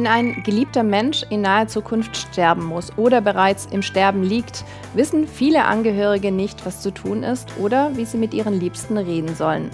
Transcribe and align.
Wenn 0.00 0.06
ein 0.06 0.42
geliebter 0.44 0.82
Mensch 0.82 1.26
in 1.28 1.42
naher 1.42 1.68
Zukunft 1.68 2.16
sterben 2.16 2.64
muss 2.64 2.90
oder 2.96 3.20
bereits 3.20 3.66
im 3.66 3.82
Sterben 3.82 4.22
liegt, 4.22 4.64
wissen 4.94 5.28
viele 5.28 5.66
Angehörige 5.66 6.32
nicht, 6.32 6.64
was 6.64 6.80
zu 6.80 6.90
tun 6.90 7.22
ist 7.22 7.50
oder 7.58 7.94
wie 7.98 8.06
sie 8.06 8.16
mit 8.16 8.32
ihren 8.32 8.58
Liebsten 8.58 8.96
reden 8.96 9.34
sollen. 9.34 9.68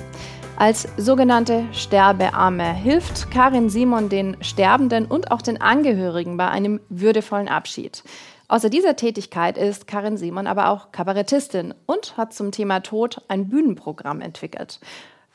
Als 0.56 0.88
sogenannte 0.96 1.62
Sterbearme 1.70 2.74
hilft 2.74 3.30
Karin 3.30 3.70
Simon 3.70 4.08
den 4.08 4.36
Sterbenden 4.40 5.06
und 5.06 5.30
auch 5.30 5.42
den 5.42 5.60
Angehörigen 5.60 6.36
bei 6.36 6.48
einem 6.48 6.80
würdevollen 6.88 7.46
Abschied. 7.46 8.02
Außer 8.48 8.68
dieser 8.68 8.96
Tätigkeit 8.96 9.56
ist 9.56 9.86
Karin 9.86 10.16
Simon 10.16 10.48
aber 10.48 10.70
auch 10.70 10.90
Kabarettistin 10.90 11.72
und 11.86 12.16
hat 12.16 12.34
zum 12.34 12.50
Thema 12.50 12.80
Tod 12.80 13.22
ein 13.28 13.48
Bühnenprogramm 13.48 14.20
entwickelt. 14.20 14.80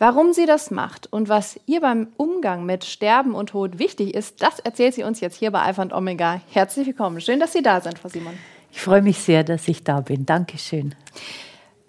Warum 0.01 0.33
sie 0.33 0.47
das 0.47 0.71
macht 0.71 1.13
und 1.13 1.29
was 1.29 1.59
ihr 1.67 1.79
beim 1.79 2.07
Umgang 2.17 2.65
mit 2.65 2.85
Sterben 2.85 3.35
und 3.35 3.49
Tod 3.49 3.77
wichtig 3.77 4.15
ist, 4.15 4.41
das 4.41 4.57
erzählt 4.57 4.95
sie 4.95 5.03
uns 5.03 5.19
jetzt 5.19 5.37
hier 5.37 5.51
bei 5.51 5.61
Alpha 5.61 5.83
und 5.83 5.93
Omega. 5.93 6.41
Herzlich 6.49 6.87
willkommen. 6.87 7.21
Schön, 7.21 7.39
dass 7.39 7.53
Sie 7.53 7.61
da 7.61 7.81
sind, 7.81 7.99
Frau 7.99 8.09
Simon. 8.09 8.33
Ich 8.71 8.81
freue 8.81 9.03
mich 9.03 9.19
sehr, 9.19 9.43
dass 9.43 9.67
ich 9.67 9.83
da 9.83 10.01
bin. 10.01 10.25
Dankeschön. 10.25 10.95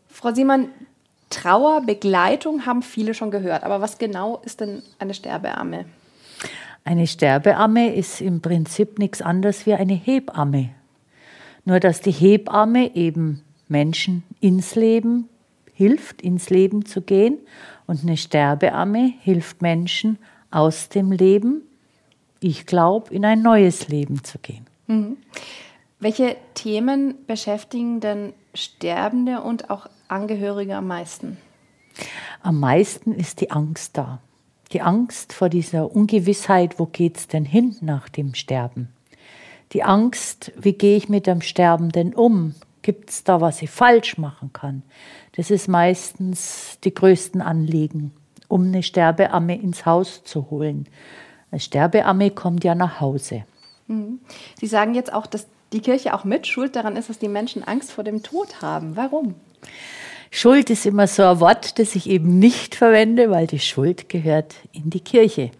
Frau 0.09 0.31
Simon, 0.35 0.69
Trauerbegleitung 1.31 2.67
haben 2.67 2.83
viele 2.83 3.15
schon 3.15 3.31
gehört. 3.31 3.65
Aber 3.65 3.81
was 3.81 3.97
genau 3.97 4.43
ist 4.45 4.61
denn 4.61 4.83
eine 4.99 5.15
Sterbeamme? 5.15 5.87
Eine 6.85 7.07
Sterbeamme 7.07 7.95
ist 7.95 8.21
im 8.21 8.43
Prinzip 8.43 8.99
nichts 8.99 9.23
anderes 9.23 9.65
wie 9.65 9.73
eine 9.73 9.95
Hebamme. 9.95 10.69
Nur 11.65 11.81
dass 11.81 12.03
die 12.03 12.13
Hebamme 12.13 12.95
eben 12.95 13.43
Menschen 13.69 14.23
ins 14.43 14.75
Leben 14.75 15.31
hilft, 15.83 16.23
ins 16.23 16.49
Leben 16.49 16.85
zu 16.85 17.03
gehen 17.03 17.39
und 17.87 18.03
eine 18.03 18.17
Sterbeamme 18.17 19.15
hilft 19.21 19.63
Menschen 19.63 20.19
aus 20.53 20.89
dem 20.89 21.11
Leben, 21.11 21.63
ich 22.39 22.67
glaube, 22.67 23.13
in 23.13 23.25
ein 23.25 23.43
neues 23.43 23.89
Leben 23.89 24.23
zu 24.23 24.39
gehen. 24.39 24.67
Mhm. 24.87 25.17
Welche 25.99 26.37
Themen 26.55 27.15
beschäftigen 27.27 28.01
denn 28.01 28.33
Sterbende 28.55 29.41
und 29.41 29.71
auch 29.71 29.87
Angehörige 30.09 30.77
am 30.77 30.87
meisten? 30.87 31.37
Am 32.43 32.61
meisten 32.61 33.13
ist 33.13 33.41
die 33.41 33.51
Angst 33.51 33.97
da. 33.97 34.21
Die 34.73 34.83
Angst 34.83 35.33
vor 35.33 35.49
dieser 35.49 35.95
Ungewissheit, 35.95 36.79
wo 36.79 36.87
geht 36.87 37.17
es 37.17 37.29
denn 37.29 37.45
hin 37.45 37.77
nach 37.81 38.09
dem 38.09 38.35
Sterben? 38.35 38.89
Die 39.73 39.83
Angst, 39.83 40.53
wie 40.57 40.75
gehe 40.75 40.97
ich 40.97 41.09
mit 41.09 41.27
dem 41.27 41.41
Sterbenden 41.41 42.15
um? 42.15 42.55
Gibt 42.83 43.11
es 43.11 43.25
da, 43.25 43.41
was 43.41 43.63
ich 43.63 43.71
falsch 43.71 44.19
machen 44.19 44.53
kann? 44.53 44.83
Das 45.37 45.51
ist 45.51 45.69
meistens 45.69 46.79
die 46.85 46.93
größten 46.93 47.41
Anliegen, 47.41 48.13
um 48.49 48.67
eine 48.67 48.83
Sterbeamme 48.83 49.57
ins 49.57 49.87
Haus 49.87 50.25
zu 50.25 50.51
holen. 50.51 50.89
Eine 51.51 51.61
Sterbeamme 51.61 52.31
kommt 52.31 52.65
ja 52.65 52.75
nach 52.75 53.01
Hause. 53.01 53.45
Mhm. 53.87 54.21
Sie 54.59 54.67
sagen 54.67 54.95
jetzt 54.95 55.13
auch, 55.13 55.27
dass 55.27 55.47
die 55.73 55.81
Kirche 55.81 56.15
auch 56.15 56.25
mit 56.25 56.47
schuld 56.47 56.77
daran 56.77 56.97
ist, 56.97 57.09
dass 57.09 57.19
die 57.19 57.29
Menschen 57.29 57.63
Angst 57.63 57.93
vor 57.93 58.05
dem 58.05 58.23
Tod 58.23 58.61
haben. 58.61 58.97
Warum? 58.97 59.35
Schuld 60.31 60.71
ist 60.71 60.87
immer 60.87 61.07
so 61.07 61.25
ein 61.25 61.41
Wort, 61.41 61.79
das 61.79 61.95
ich 61.95 62.09
eben 62.09 62.39
nicht 62.39 62.75
verwende, 62.75 63.31
weil 63.31 63.47
die 63.47 63.59
Schuld 63.59 64.09
gehört 64.09 64.55
in 64.73 64.91
die 64.91 65.01
Kirche. 65.01 65.51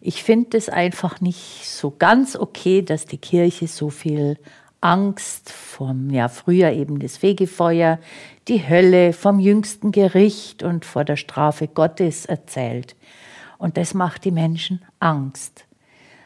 Ich 0.00 0.22
finde 0.22 0.56
es 0.56 0.68
einfach 0.68 1.20
nicht 1.20 1.68
so 1.68 1.92
ganz 1.96 2.34
okay, 2.36 2.82
dass 2.82 3.04
die 3.04 3.18
Kirche 3.18 3.66
so 3.66 3.90
viel 3.90 4.38
Angst 4.80 5.50
vom, 5.50 6.10
ja, 6.10 6.28
früher 6.28 6.70
eben 6.70 7.00
das 7.00 7.16
Fegefeuer, 7.16 7.98
die 8.46 8.68
Hölle, 8.68 9.12
vom 9.12 9.40
jüngsten 9.40 9.90
Gericht 9.90 10.62
und 10.62 10.84
vor 10.84 11.04
der 11.04 11.16
Strafe 11.16 11.66
Gottes 11.66 12.26
erzählt. 12.26 12.94
Und 13.58 13.76
das 13.76 13.92
macht 13.92 14.24
die 14.24 14.30
Menschen 14.30 14.82
Angst. 15.00 15.64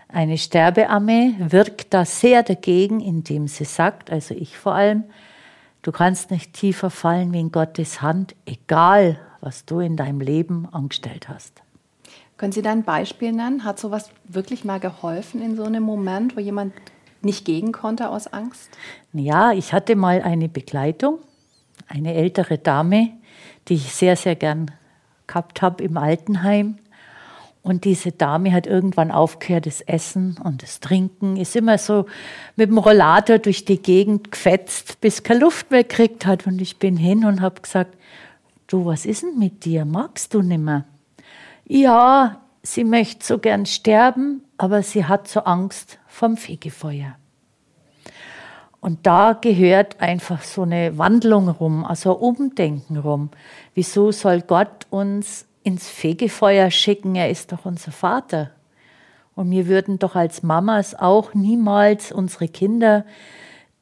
Eine 0.08 0.36
Sterbeamme 0.36 1.34
wirkt 1.38 1.94
da 1.94 2.04
sehr 2.04 2.42
dagegen, 2.42 3.00
indem 3.00 3.48
sie 3.48 3.64
sagt, 3.64 4.10
also 4.10 4.34
ich 4.34 4.58
vor 4.58 4.74
allem, 4.74 5.04
du 5.80 5.90
kannst 5.90 6.30
nicht 6.30 6.52
tiefer 6.52 6.90
fallen 6.90 7.32
wie 7.32 7.40
in 7.40 7.50
Gottes 7.50 8.02
Hand, 8.02 8.34
egal 8.44 9.18
was 9.40 9.64
du 9.64 9.80
in 9.80 9.96
deinem 9.96 10.20
Leben 10.20 10.68
angestellt 10.70 11.30
hast. 11.30 11.62
Können 12.36 12.52
Sie 12.52 12.60
da 12.60 12.72
ein 12.72 12.82
Beispiel 12.82 13.32
nennen? 13.32 13.64
Hat 13.64 13.78
sowas 13.78 14.10
wirklich 14.24 14.64
mal 14.64 14.80
geholfen 14.80 15.40
in 15.40 15.56
so 15.56 15.64
einem 15.64 15.82
Moment, 15.82 16.36
wo 16.36 16.40
jemand 16.40 16.74
nicht 17.24 17.44
gegen 17.44 17.72
konnte 17.72 18.08
aus 18.08 18.32
Angst? 18.32 18.70
Ja, 19.12 19.52
ich 19.52 19.72
hatte 19.72 19.96
mal 19.96 20.22
eine 20.22 20.48
Begleitung, 20.48 21.18
eine 21.88 22.14
ältere 22.14 22.58
Dame, 22.58 23.10
die 23.68 23.74
ich 23.74 23.92
sehr, 23.92 24.16
sehr 24.16 24.34
gern 24.36 24.70
gehabt 25.26 25.62
habe 25.62 25.82
im 25.84 25.96
Altenheim. 25.96 26.78
Und 27.62 27.84
diese 27.84 28.10
Dame 28.10 28.52
hat 28.52 28.66
irgendwann 28.66 29.12
aufgehört, 29.12 29.66
das 29.66 29.80
Essen 29.82 30.36
und 30.42 30.62
das 30.62 30.80
Trinken, 30.80 31.36
ist 31.36 31.54
immer 31.54 31.78
so 31.78 32.06
mit 32.56 32.70
dem 32.70 32.78
Rollator 32.78 33.38
durch 33.38 33.64
die 33.64 33.80
Gegend 33.80 34.32
gefetzt, 34.32 35.00
bis 35.00 35.22
keine 35.22 35.40
Luft 35.40 35.70
mehr 35.70 35.84
gekriegt 35.84 36.26
hat. 36.26 36.46
Und 36.46 36.60
ich 36.60 36.78
bin 36.78 36.96
hin 36.96 37.24
und 37.24 37.40
habe 37.40 37.60
gesagt, 37.60 37.96
du, 38.66 38.84
was 38.84 39.06
ist 39.06 39.22
denn 39.22 39.38
mit 39.38 39.64
dir? 39.64 39.84
Magst 39.84 40.34
du 40.34 40.42
nimmer? 40.42 40.84
Ja, 41.64 42.40
sie 42.62 42.82
möchte 42.82 43.24
so 43.24 43.38
gern 43.38 43.64
sterben, 43.64 44.42
aber 44.58 44.82
sie 44.82 45.04
hat 45.04 45.28
so 45.28 45.40
Angst 45.40 45.98
vom 46.12 46.36
Fegefeuer. 46.36 47.16
Und 48.80 49.06
da 49.06 49.32
gehört 49.32 50.00
einfach 50.00 50.42
so 50.42 50.62
eine 50.62 50.98
Wandlung 50.98 51.48
rum, 51.48 51.84
also 51.84 52.16
ein 52.16 52.20
Umdenken 52.22 52.96
rum. 52.98 53.30
Wieso 53.74 54.12
soll 54.12 54.42
Gott 54.42 54.86
uns 54.90 55.46
ins 55.62 55.88
Fegefeuer 55.88 56.70
schicken? 56.70 57.14
Er 57.14 57.30
ist 57.30 57.52
doch 57.52 57.64
unser 57.64 57.92
Vater. 57.92 58.50
Und 59.34 59.50
wir 59.50 59.68
würden 59.68 59.98
doch 59.98 60.14
als 60.14 60.42
Mamas 60.42 60.94
auch 60.94 61.32
niemals 61.32 62.12
unsere 62.12 62.48
Kinder 62.48 63.06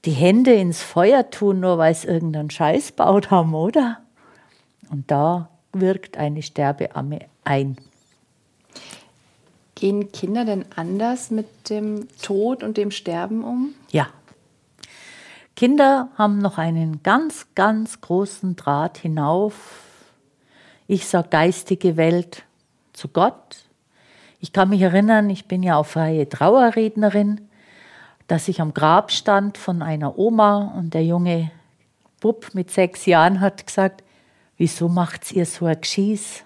die 0.04 0.12
Hände 0.12 0.52
ins 0.52 0.82
Feuer 0.82 1.30
tun, 1.30 1.60
nur 1.60 1.78
weil 1.78 1.94
sie 1.94 2.06
irgendeinen 2.06 2.50
Scheiß 2.50 2.92
baut 2.92 3.30
haben, 3.30 3.54
oder? 3.54 3.98
Und 4.90 5.10
da 5.10 5.48
wirkt 5.72 6.16
eine 6.16 6.42
Sterbeamme 6.42 7.20
ein. 7.44 7.76
Gehen 9.80 10.12
Kinder 10.12 10.44
denn 10.44 10.66
anders 10.76 11.30
mit 11.30 11.70
dem 11.70 12.06
Tod 12.20 12.62
und 12.62 12.76
dem 12.76 12.90
Sterben 12.90 13.42
um? 13.42 13.74
Ja. 13.90 14.08
Kinder 15.56 16.10
haben 16.18 16.36
noch 16.36 16.58
einen 16.58 17.02
ganz, 17.02 17.46
ganz 17.54 18.02
großen 18.02 18.56
Draht 18.56 18.98
hinauf. 18.98 19.80
Ich 20.86 21.06
sage 21.06 21.28
geistige 21.30 21.96
Welt 21.96 22.42
zu 22.92 23.08
Gott. 23.08 23.64
Ich 24.38 24.52
kann 24.52 24.68
mich 24.68 24.82
erinnern, 24.82 25.30
ich 25.30 25.46
bin 25.46 25.62
ja 25.62 25.78
auch 25.78 25.86
freie 25.86 26.28
Trauerrednerin, 26.28 27.48
dass 28.26 28.48
ich 28.48 28.60
am 28.60 28.74
Grab 28.74 29.10
stand 29.10 29.56
von 29.56 29.80
einer 29.80 30.18
Oma 30.18 30.74
und 30.76 30.92
der 30.92 31.06
junge 31.06 31.52
Bub 32.20 32.50
mit 32.52 32.70
sechs 32.70 33.06
Jahren 33.06 33.40
hat 33.40 33.66
gesagt, 33.66 34.04
wieso 34.58 34.90
macht 34.90 35.32
ihr 35.32 35.46
so 35.46 35.64
ein 35.64 35.80
Geschieß? 35.80 36.44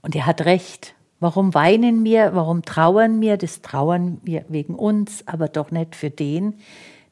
Und 0.00 0.16
er 0.16 0.24
hat 0.24 0.46
recht. 0.46 0.94
Warum 1.20 1.54
weinen 1.54 2.04
wir? 2.04 2.34
Warum 2.34 2.62
trauern 2.62 3.20
wir? 3.20 3.36
Das 3.36 3.62
trauern 3.62 4.20
wir 4.22 4.44
wegen 4.48 4.74
uns, 4.74 5.26
aber 5.26 5.48
doch 5.48 5.70
nicht 5.70 5.96
für 5.96 6.10
den, 6.10 6.54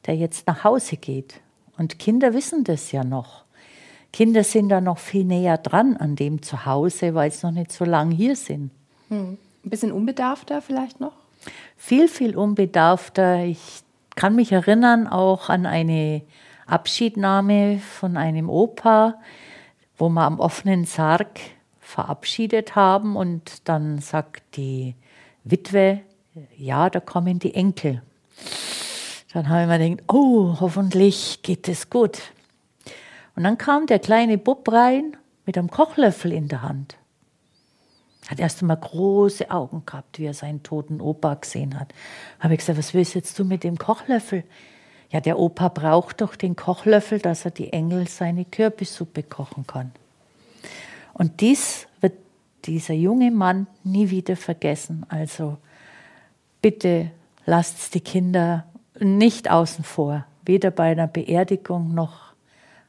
der 0.05 0.15
jetzt 0.15 0.47
nach 0.47 0.63
Hause 0.63 0.97
geht. 0.97 1.39
Und 1.77 1.99
Kinder 1.99 2.33
wissen 2.33 2.63
das 2.63 2.91
ja 2.91 3.03
noch. 3.03 3.43
Kinder 4.11 4.43
sind 4.43 4.69
da 4.69 4.79
noch 4.79 4.99
viel 4.99 5.25
näher 5.25 5.57
dran 5.57 5.97
an 5.97 6.15
dem 6.15 6.43
Zuhause, 6.43 7.15
weil 7.15 7.31
sie 7.31 7.47
noch 7.47 7.53
nicht 7.53 7.71
so 7.71 7.83
lange 7.83 8.13
hier 8.13 8.35
sind. 8.35 8.69
Hm. 9.09 9.37
Ein 9.65 9.69
bisschen 9.69 9.91
unbedarfter 9.91 10.61
vielleicht 10.61 10.99
noch? 10.99 11.13
Viel, 11.77 12.07
viel 12.07 12.37
unbedarfter. 12.37 13.43
Ich 13.45 13.81
kann 14.15 14.35
mich 14.35 14.51
erinnern 14.51 15.07
auch 15.07 15.49
an 15.49 15.65
eine 15.65 16.21
Abschiednahme 16.67 17.79
von 17.79 18.17
einem 18.17 18.49
Opa, 18.49 19.15
wo 19.97 20.09
wir 20.09 20.21
am 20.21 20.39
offenen 20.39 20.85
Sarg 20.85 21.39
verabschiedet 21.93 22.75
haben 22.75 23.15
und 23.15 23.67
dann 23.69 23.99
sagt 23.99 24.57
die 24.57 24.95
Witwe, 25.43 26.01
ja, 26.57 26.89
da 26.89 26.99
kommen 26.99 27.37
die 27.37 27.53
Enkel. 27.53 28.01
Dann 29.31 29.47
habe 29.47 29.61
ich 29.61 29.67
mir 29.67 29.89
gedacht, 29.89 30.13
oh, 30.13 30.57
hoffentlich 30.59 31.43
geht 31.43 31.67
es 31.67 31.91
gut. 31.91 32.19
Und 33.35 33.43
dann 33.43 33.59
kam 33.59 33.85
der 33.85 33.99
kleine 33.99 34.39
Bub 34.39 34.71
rein 34.71 35.17
mit 35.45 35.57
einem 35.57 35.69
Kochlöffel 35.69 36.31
in 36.31 36.47
der 36.47 36.63
Hand. 36.63 36.97
Hat 38.27 38.39
erst 38.39 38.61
einmal 38.61 38.77
große 38.77 39.51
Augen 39.51 39.83
gehabt, 39.85 40.17
wie 40.17 40.25
er 40.25 40.33
seinen 40.33 40.63
toten 40.63 40.99
Opa 40.99 41.35
gesehen 41.35 41.79
hat. 41.79 41.93
Habe 42.39 42.53
ich 42.53 42.59
gesagt, 42.59 42.79
was 42.79 42.93
willst 42.93 43.13
jetzt 43.15 43.37
du 43.37 43.45
mit 43.45 43.63
dem 43.63 43.77
Kochlöffel? 43.77 44.43
Ja, 45.11 45.19
der 45.19 45.37
Opa 45.37 45.67
braucht 45.67 46.21
doch 46.21 46.35
den 46.35 46.55
Kochlöffel, 46.55 47.19
dass 47.19 47.45
er 47.45 47.51
die 47.51 47.71
Engel 47.71 48.07
seine 48.07 48.45
Kürbissuppe 48.45 49.21
kochen 49.21 49.67
kann. 49.67 49.91
Und 51.13 51.41
dies 51.41 51.87
wird 52.01 52.13
dieser 52.65 52.93
junge 52.93 53.31
Mann 53.31 53.67
nie 53.83 54.09
wieder 54.09 54.35
vergessen. 54.35 55.05
Also 55.09 55.57
bitte 56.61 57.11
lasst 57.45 57.93
die 57.93 58.01
Kinder 58.01 58.65
nicht 58.99 59.49
außen 59.49 59.83
vor, 59.83 60.25
weder 60.45 60.71
bei 60.71 60.91
einer 60.91 61.07
Beerdigung 61.07 61.93
noch 61.93 62.33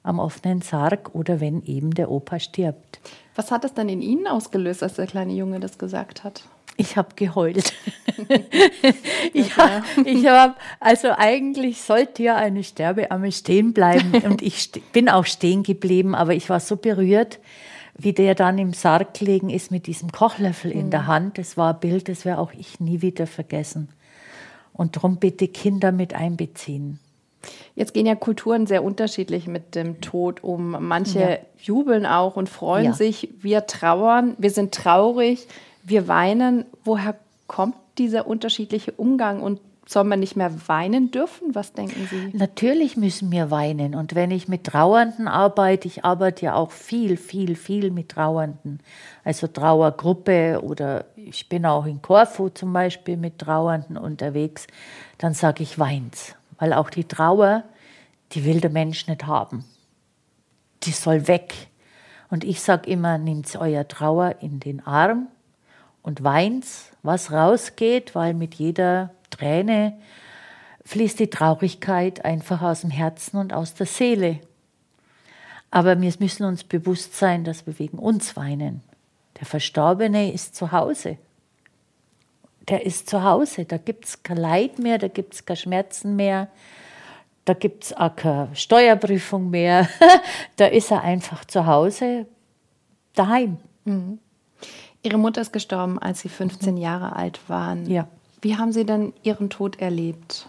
am 0.02 0.18
offenen 0.18 0.60
Sarg 0.60 1.14
oder 1.14 1.40
wenn 1.40 1.62
eben 1.64 1.92
der 1.92 2.10
Opa 2.10 2.38
stirbt. 2.38 3.00
Was 3.34 3.50
hat 3.50 3.64
es 3.64 3.74
dann 3.74 3.88
in 3.88 4.02
Ihnen 4.02 4.26
ausgelöst, 4.26 4.82
als 4.82 4.94
der 4.94 5.06
kleine 5.06 5.32
Junge 5.32 5.60
das 5.60 5.78
gesagt 5.78 6.24
hat? 6.24 6.44
Ich 6.76 6.96
habe 6.96 7.14
geheult. 7.14 7.72
ich 9.32 9.56
habe, 9.56 9.84
hab, 10.28 10.60
also 10.80 11.08
eigentlich 11.16 11.80
sollte 11.82 12.22
ja 12.24 12.36
eine 12.36 12.64
Sterbeamme 12.64 13.32
stehen 13.32 13.72
bleiben 13.72 14.12
und 14.24 14.42
ich 14.42 14.70
bin 14.92 15.08
auch 15.08 15.24
stehen 15.24 15.62
geblieben, 15.62 16.14
aber 16.14 16.34
ich 16.34 16.50
war 16.50 16.60
so 16.60 16.76
berührt, 16.76 17.38
wie 17.96 18.12
der 18.12 18.34
dann 18.34 18.58
im 18.58 18.72
Sarg 18.72 19.14
gelegen 19.14 19.50
ist 19.50 19.70
mit 19.70 19.86
diesem 19.86 20.10
Kochlöffel 20.10 20.70
in 20.70 20.90
der 20.90 21.02
mhm. 21.02 21.06
Hand. 21.06 21.38
Das 21.38 21.56
war 21.56 21.74
ein 21.74 21.80
Bild, 21.80 22.08
das 22.08 22.24
werde 22.24 22.40
auch 22.40 22.52
ich 22.52 22.80
nie 22.80 23.02
wieder 23.02 23.26
vergessen. 23.26 23.88
Und 24.72 24.96
darum 24.96 25.18
bitte 25.18 25.48
Kinder 25.48 25.92
mit 25.92 26.14
einbeziehen. 26.14 26.98
Jetzt 27.76 27.94
gehen 27.94 28.06
ja 28.06 28.14
Kulturen 28.14 28.66
sehr 28.66 28.82
unterschiedlich 28.82 29.46
mit 29.46 29.74
dem 29.74 30.00
Tod 30.00 30.42
um. 30.42 30.76
Manche 30.80 31.20
ja. 31.20 31.38
jubeln 31.58 32.06
auch 32.06 32.36
und 32.36 32.48
freuen 32.48 32.86
ja. 32.86 32.92
sich. 32.92 33.28
Wir 33.40 33.66
trauern, 33.66 34.34
wir 34.38 34.50
sind 34.50 34.74
traurig, 34.74 35.46
wir 35.82 36.08
weinen. 36.08 36.64
Woher 36.84 37.16
kommt 37.46 37.76
dieser 37.98 38.26
unterschiedliche 38.26 38.92
Umgang 38.92 39.40
und 39.40 39.60
soll 39.86 40.04
man 40.04 40.20
nicht 40.20 40.36
mehr 40.36 40.68
weinen 40.68 41.10
dürfen? 41.10 41.54
Was 41.54 41.72
denken 41.72 42.08
Sie? 42.10 42.36
Natürlich 42.36 42.96
müssen 42.96 43.30
wir 43.30 43.50
weinen. 43.50 43.94
Und 43.94 44.14
wenn 44.14 44.30
ich 44.30 44.48
mit 44.48 44.64
Trauernden 44.64 45.28
arbeite, 45.28 45.86
ich 45.88 46.04
arbeite 46.04 46.46
ja 46.46 46.54
auch 46.54 46.70
viel, 46.70 47.16
viel, 47.16 47.54
viel 47.54 47.90
mit 47.90 48.10
Trauernden. 48.10 48.80
Also 49.24 49.46
Trauergruppe 49.46 50.60
oder 50.62 51.04
ich 51.16 51.48
bin 51.48 51.66
auch 51.66 51.86
in 51.86 52.00
Korfu 52.00 52.48
zum 52.48 52.72
Beispiel 52.72 53.16
mit 53.16 53.38
Trauernden 53.38 53.96
unterwegs, 53.96 54.66
dann 55.18 55.34
sage 55.34 55.62
ich 55.62 55.78
weins. 55.78 56.34
Weil 56.58 56.72
auch 56.72 56.88
die 56.88 57.04
Trauer, 57.04 57.64
die 58.32 58.44
will 58.44 58.60
der 58.60 58.70
Mensch 58.70 59.06
nicht 59.06 59.26
haben. 59.26 59.64
Die 60.84 60.92
soll 60.92 61.28
weg. 61.28 61.52
Und 62.30 62.42
ich 62.44 62.62
sage 62.62 62.90
immer, 62.90 63.18
nehmt 63.18 63.54
euer 63.56 63.86
Trauer 63.86 64.36
in 64.40 64.60
den 64.60 64.84
Arm 64.86 65.28
und 66.02 66.24
weint, 66.24 66.66
was 67.02 67.32
rausgeht, 67.32 68.14
weil 68.14 68.34
mit 68.34 68.54
jeder 68.54 69.10
Träne 69.36 69.94
fließt 70.84 71.18
die 71.18 71.30
Traurigkeit 71.30 72.24
einfach 72.24 72.62
aus 72.62 72.82
dem 72.82 72.90
Herzen 72.90 73.38
und 73.38 73.52
aus 73.52 73.74
der 73.74 73.86
Seele. 73.86 74.40
Aber 75.70 76.00
wir 76.00 76.12
müssen 76.18 76.44
uns 76.44 76.62
bewusst 76.62 77.16
sein, 77.16 77.44
dass 77.44 77.66
wir 77.66 77.78
wegen 77.78 77.98
uns 77.98 78.36
weinen. 78.36 78.82
Der 79.40 79.46
Verstorbene 79.46 80.32
ist 80.32 80.54
zu 80.54 80.72
Hause. 80.72 81.18
Der 82.68 82.86
ist 82.86 83.10
zu 83.10 83.24
Hause. 83.24 83.64
Da 83.64 83.78
gibt 83.78 84.04
es 84.04 84.22
kein 84.22 84.36
Leid 84.36 84.78
mehr, 84.78 84.98
da 84.98 85.08
gibt 85.08 85.34
es 85.34 85.44
keine 85.44 85.56
Schmerzen 85.56 86.16
mehr, 86.16 86.48
da 87.44 87.54
gibt 87.54 87.84
es 87.84 87.92
auch 87.96 88.14
keine 88.14 88.54
Steuerprüfung 88.54 89.50
mehr. 89.50 89.88
da 90.56 90.66
ist 90.66 90.90
er 90.90 91.02
einfach 91.02 91.44
zu 91.44 91.66
Hause, 91.66 92.26
daheim. 93.14 93.58
Mhm. 93.84 94.18
Ihre 95.02 95.18
Mutter 95.18 95.42
ist 95.42 95.52
gestorben, 95.52 95.98
als 95.98 96.20
Sie 96.20 96.28
15 96.28 96.76
Jahre 96.76 97.14
alt 97.14 97.40
waren. 97.48 97.90
Ja. 97.90 98.08
Wie 98.44 98.58
haben 98.58 98.72
Sie 98.72 98.84
denn 98.84 99.14
Ihren 99.22 99.48
Tod 99.48 99.80
erlebt? 99.80 100.46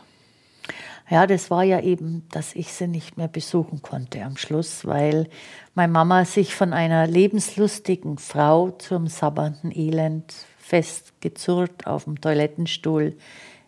Ja, 1.10 1.26
das 1.26 1.50
war 1.50 1.64
ja 1.64 1.80
eben, 1.80 2.28
dass 2.30 2.54
ich 2.54 2.74
sie 2.74 2.88
nicht 2.88 3.16
mehr 3.16 3.30
besuchen 3.30 3.82
konnte 3.82 4.22
am 4.26 4.36
Schluss, 4.36 4.86
weil 4.86 5.30
meine 5.76 5.94
Mama 5.94 6.26
sich 6.26 6.56
von 6.56 6.74
einer 6.74 7.08
lebenslustigen 7.08 8.18
Frau 8.18 8.72
zum 8.72 9.08
sabbernden 9.08 9.72
Elend 9.74 10.34
festgezurrt 10.58 11.88
auf 11.88 12.04
dem 12.04 12.20
Toilettenstuhl 12.20 13.16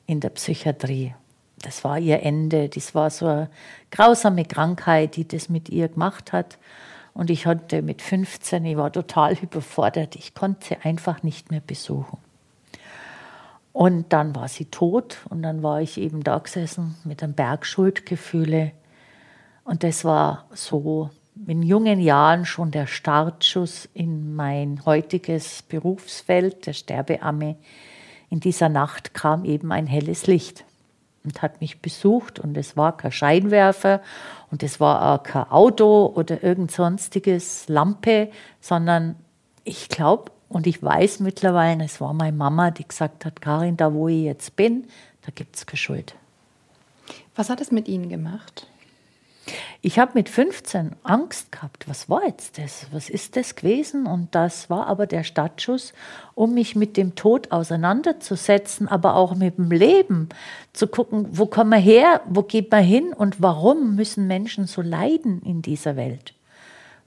in 0.07 0.19
der 0.19 0.31
Psychiatrie. 0.31 1.15
Das 1.59 1.85
war 1.85 1.97
ihr 1.97 2.21
Ende. 2.21 2.67
Das 2.67 2.93
war 2.93 3.09
so 3.09 3.27
eine 3.27 3.49
grausame 3.91 4.43
Krankheit, 4.43 5.15
die 5.15 5.25
das 5.25 5.47
mit 5.47 5.69
ihr 5.69 5.87
gemacht 5.87 6.33
hat. 6.33 6.57
Und 7.13 7.29
ich 7.29 7.45
hatte 7.45 7.81
mit 7.81 8.01
15, 8.01 8.65
ich 8.65 8.75
war 8.75 8.91
total 8.91 9.37
überfordert. 9.41 10.17
Ich 10.17 10.33
konnte 10.33 10.67
sie 10.67 10.77
einfach 10.83 11.23
nicht 11.23 11.49
mehr 11.49 11.61
besuchen. 11.65 12.17
Und 13.77 14.11
dann 14.11 14.35
war 14.35 14.47
sie 14.47 14.65
tot 14.65 15.19
und 15.29 15.43
dann 15.43 15.61
war 15.61 15.81
ich 15.81 15.99
eben 15.99 16.23
da 16.23 16.39
gesessen 16.39 16.95
mit 17.03 17.21
einem 17.21 17.33
Berg 17.33 17.63
Schuldgefühle. 17.63 18.71
Und 19.65 19.83
das 19.83 20.03
war 20.03 20.47
so 20.51 21.11
in 21.45 21.61
jungen 21.61 21.99
Jahren 21.99 22.47
schon 22.47 22.71
der 22.71 22.87
Startschuss 22.87 23.87
in 23.93 24.33
mein 24.33 24.83
heutiges 24.83 25.61
Berufsfeld, 25.61 26.65
der 26.65 26.73
Sterbeamme. 26.73 27.55
In 28.31 28.39
dieser 28.39 28.67
Nacht 28.67 29.13
kam 29.13 29.45
eben 29.45 29.71
ein 29.71 29.85
helles 29.85 30.25
Licht 30.25 30.65
und 31.23 31.43
hat 31.43 31.61
mich 31.61 31.79
besucht 31.79 32.39
und 32.39 32.57
es 32.57 32.77
war 32.77 32.97
kein 32.97 33.11
Scheinwerfer 33.11 34.01
und 34.49 34.63
es 34.63 34.79
war 34.79 35.13
auch 35.13 35.21
kein 35.21 35.51
Auto 35.51 36.11
oder 36.15 36.43
irgend 36.43 36.71
sonstiges 36.71 37.69
Lampe, 37.69 38.31
sondern 38.59 39.17
ich 39.63 39.87
glaube, 39.87 40.31
und 40.49 40.67
ich 40.67 40.81
weiß 40.81 41.19
mittlerweile, 41.19 41.83
es 41.83 41.99
war 41.99 42.13
meine 42.13 42.35
Mama, 42.35 42.71
die 42.71 42.87
gesagt 42.87 43.25
hat, 43.25 43.41
Karin, 43.41 43.77
da 43.77 43.93
wo 43.93 44.07
ich 44.07 44.23
jetzt 44.23 44.55
bin, 44.55 44.87
da 45.25 45.31
gibt 45.33 45.55
es 45.55 45.65
keine 45.65 45.77
Schuld. 45.77 46.15
Was 47.35 47.49
hat 47.49 47.61
es 47.61 47.71
mit 47.71 47.87
Ihnen 47.87 48.09
gemacht? 48.09 48.67
Ich 49.81 49.99
habe 49.99 50.11
mit 50.15 50.27
15 50.27 50.95
Angst 51.03 51.51
gehabt. 51.51 51.87
Was 51.87 52.09
war 52.09 52.25
jetzt 52.25 52.57
das? 52.57 52.87
Was 52.91 53.09
ist 53.09 53.35
das 53.35 53.55
gewesen? 53.55 54.05
Und 54.05 54.35
das 54.35 54.69
war 54.69 54.87
aber 54.87 55.05
der 55.05 55.23
Startschuss, 55.23 55.93
um 56.35 56.53
mich 56.53 56.75
mit 56.75 56.97
dem 56.97 57.15
Tod 57.15 57.51
auseinanderzusetzen, 57.51 58.87
aber 58.87 59.15
auch 59.15 59.35
mit 59.35 59.57
dem 59.57 59.71
Leben. 59.71 60.29
Zu 60.73 60.87
gucken, 60.87 61.27
wo 61.31 61.45
kommen 61.45 61.69
wir 61.69 61.77
her? 61.77 62.21
Wo 62.25 62.43
geht 62.43 62.71
man 62.71 62.83
hin? 62.83 63.13
Und 63.13 63.41
warum 63.41 63.95
müssen 63.95 64.27
Menschen 64.27 64.67
so 64.67 64.81
leiden 64.81 65.41
in 65.41 65.61
dieser 65.61 65.95
Welt? 65.95 66.33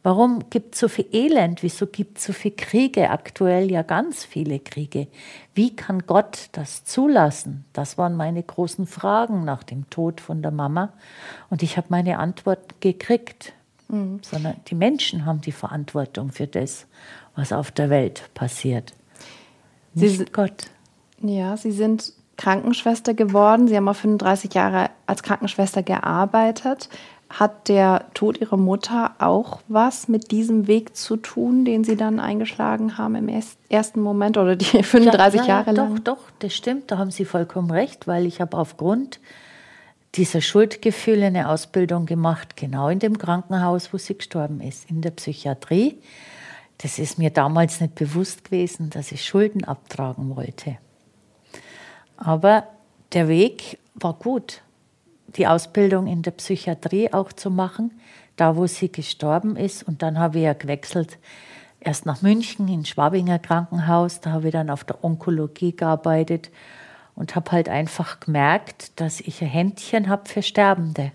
Warum 0.02 0.48
gibt 0.48 0.74
es 0.74 0.80
so 0.80 0.88
viel 0.88 1.06
Elend? 1.12 1.62
Wieso 1.62 1.86
gibt 1.86 2.18
es 2.18 2.24
so 2.24 2.32
viele 2.32 2.54
Kriege? 2.54 3.10
Aktuell 3.10 3.70
ja 3.70 3.82
ganz 3.82 4.24
viele 4.24 4.58
Kriege. 4.58 5.08
Wie 5.54 5.76
kann 5.76 6.06
Gott 6.06 6.48
das 6.52 6.84
zulassen? 6.84 7.66
Das 7.74 7.98
waren 7.98 8.16
meine 8.16 8.42
großen 8.42 8.86
Fragen 8.86 9.44
nach 9.44 9.62
dem 9.62 9.90
Tod 9.90 10.22
von 10.22 10.40
der 10.40 10.52
Mama. 10.52 10.94
Und 11.50 11.62
ich 11.62 11.76
habe 11.76 11.88
meine 11.90 12.18
Antwort 12.18 12.80
gekriegt. 12.80 13.52
Mhm. 13.88 14.20
Sondern 14.22 14.56
die 14.68 14.74
Menschen 14.74 15.26
haben 15.26 15.42
die 15.42 15.52
Verantwortung 15.52 16.30
für 16.30 16.46
das, 16.46 16.86
was 17.36 17.52
auf 17.52 17.70
der 17.70 17.90
Welt 17.90 18.30
passiert. 18.32 18.94
Sie 19.94 20.08
sind 20.08 20.32
Gott. 20.32 20.66
Ja, 21.20 21.56
Sie 21.56 21.72
sind 21.72 22.14
Krankenschwester 22.36 23.12
geworden. 23.12 23.68
Sie 23.68 23.76
haben 23.76 23.88
auch 23.88 23.96
35 23.96 24.54
Jahre 24.54 24.90
als 25.06 25.22
Krankenschwester 25.22 25.82
gearbeitet. 25.82 26.88
Hat 27.30 27.68
der 27.68 28.06
Tod 28.12 28.40
Ihrer 28.40 28.56
Mutter 28.56 29.12
auch 29.18 29.60
was 29.68 30.08
mit 30.08 30.32
diesem 30.32 30.66
Weg 30.66 30.96
zu 30.96 31.16
tun, 31.16 31.64
den 31.64 31.84
Sie 31.84 31.96
dann 31.96 32.18
eingeschlagen 32.18 32.98
haben 32.98 33.14
im 33.14 33.42
ersten 33.68 34.00
Moment 34.02 34.36
oder 34.36 34.56
die 34.56 34.64
35 34.82 35.40
ja, 35.40 35.46
ja, 35.46 35.48
Jahre 35.48 35.72
lang? 35.72 35.94
Doch, 36.02 36.16
doch, 36.16 36.30
das 36.40 36.52
stimmt, 36.52 36.90
da 36.90 36.98
haben 36.98 37.12
Sie 37.12 37.24
vollkommen 37.24 37.70
recht, 37.70 38.06
weil 38.08 38.26
ich 38.26 38.40
habe 38.40 38.56
aufgrund 38.56 39.20
dieser 40.16 40.40
Schuldgefühle 40.40 41.26
eine 41.26 41.48
Ausbildung 41.48 42.06
gemacht, 42.06 42.56
genau 42.56 42.88
in 42.88 42.98
dem 42.98 43.16
Krankenhaus, 43.16 43.92
wo 43.92 43.98
sie 43.98 44.16
gestorben 44.16 44.60
ist, 44.60 44.90
in 44.90 45.02
der 45.02 45.10
Psychiatrie. 45.10 45.98
Das 46.78 46.98
ist 46.98 47.18
mir 47.18 47.30
damals 47.30 47.80
nicht 47.80 47.94
bewusst 47.94 48.44
gewesen, 48.44 48.90
dass 48.90 49.12
ich 49.12 49.24
Schulden 49.24 49.64
abtragen 49.64 50.34
wollte. 50.34 50.78
Aber 52.16 52.66
der 53.12 53.28
Weg 53.28 53.78
war 53.94 54.14
gut 54.14 54.62
die 55.36 55.46
Ausbildung 55.46 56.06
in 56.06 56.22
der 56.22 56.32
Psychiatrie 56.32 57.12
auch 57.12 57.32
zu 57.32 57.50
machen, 57.50 57.92
da 58.36 58.56
wo 58.56 58.66
sie 58.66 58.90
gestorben 58.90 59.56
ist. 59.56 59.82
Und 59.82 60.02
dann 60.02 60.18
habe 60.18 60.38
ich 60.38 60.44
ja 60.44 60.52
gewechselt, 60.52 61.18
erst 61.80 62.06
nach 62.06 62.22
München 62.22 62.68
ins 62.68 62.88
Schwabinger 62.88 63.38
Krankenhaus, 63.38 64.20
da 64.20 64.32
habe 64.32 64.48
ich 64.48 64.52
dann 64.52 64.70
auf 64.70 64.84
der 64.84 65.02
Onkologie 65.04 65.74
gearbeitet 65.74 66.50
und 67.14 67.34
habe 67.34 67.52
halt 67.52 67.68
einfach 67.68 68.20
gemerkt, 68.20 69.00
dass 69.00 69.20
ich 69.20 69.42
ein 69.42 69.48
Händchen 69.48 70.08
habe 70.08 70.28
für 70.28 70.42
Sterbende. 70.42 71.12